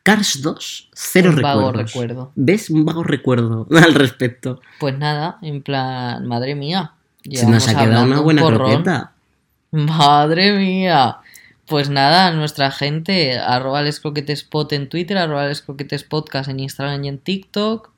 Cars 0.03 0.41
2, 0.41 0.91
cero 0.95 1.31
Un 1.35 1.43
vago 1.43 1.73
recuerdos. 1.73 1.93
recuerdo. 1.93 2.33
¿Ves? 2.35 2.71
Un 2.71 2.87
vago 2.87 3.05
recuerdo 3.05 3.67
al 3.85 3.95
respecto. 3.95 4.61
Pues 4.79 4.97
nada, 4.99 5.39
en 5.43 5.63
plan, 5.63 6.27
madre 6.27 6.55
mía. 6.55 6.95
Se 7.31 7.47
nos 7.47 7.69
ha 7.69 7.79
quedado 7.79 8.05
una 8.05 8.19
un 8.19 8.25
buena 8.25 8.43
croqueta. 8.43 9.13
Madre 9.73 10.57
mía. 10.57 11.19
Pues 11.67 11.91
nada, 11.91 12.33
nuestra 12.33 12.71
gente, 12.73 13.39
arroba 13.39 13.83
les 13.83 14.01
croquetespot 14.01 14.73
en 14.73 14.89
Twitter, 14.89 15.19
arroba 15.19 15.47
les 15.47 15.61
croquetespodcast 15.61 16.49
en 16.49 16.61
Instagram 16.61 17.05
y 17.05 17.09
en 17.09 17.19
TikTok. 17.19 17.91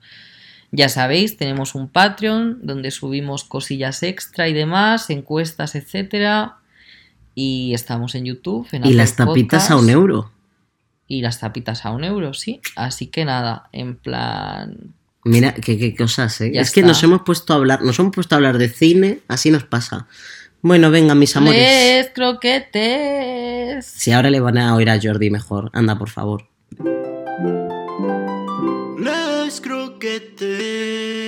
Ya 0.74 0.88
sabéis, 0.88 1.36
tenemos 1.36 1.74
un 1.74 1.88
Patreon 1.88 2.60
donde 2.62 2.90
subimos 2.90 3.44
cosillas 3.44 4.02
extra 4.02 4.48
y 4.48 4.54
demás, 4.54 5.10
encuestas, 5.10 5.74
etcétera. 5.74 6.56
Y 7.34 7.74
estamos 7.74 8.14
en 8.14 8.24
YouTube. 8.24 8.66
En 8.72 8.86
Y 8.86 8.94
las 8.94 9.14
tapitas 9.14 9.70
a 9.70 9.76
un 9.76 9.90
euro. 9.90 10.32
Y 11.06 11.20
las 11.20 11.40
tapitas 11.40 11.84
a 11.84 11.90
un 11.90 12.04
euro, 12.04 12.32
sí. 12.32 12.60
Así 12.74 13.08
que 13.08 13.26
nada, 13.26 13.68
en 13.72 13.96
plan. 13.96 14.94
Mira, 15.24 15.52
qué, 15.54 15.78
qué 15.78 15.94
cosas, 15.94 16.40
¿eh? 16.40 16.52
Ya 16.54 16.62
es 16.62 16.70
que 16.70 16.82
nos 16.82 17.02
hemos 17.02 17.20
puesto 17.20 17.52
a 17.52 17.56
hablar, 17.56 17.82
nos 17.82 17.98
hemos 17.98 18.14
puesto 18.14 18.34
a 18.34 18.36
hablar 18.36 18.56
de 18.56 18.70
cine, 18.70 19.20
así 19.28 19.50
nos 19.50 19.64
pasa. 19.64 20.08
Bueno, 20.62 20.90
venga, 20.90 21.14
mis 21.14 21.36
amores. 21.36 22.10
Croquetes. 22.14 23.84
Si 23.84 24.10
ahora 24.10 24.30
le 24.30 24.40
van 24.40 24.56
a 24.56 24.74
oír 24.74 24.88
a 24.88 24.98
Jordi 25.00 25.28
mejor, 25.28 25.70
anda, 25.74 25.98
por 25.98 26.08
favor. 26.08 26.48
get 30.02 30.36
this. 30.36 31.21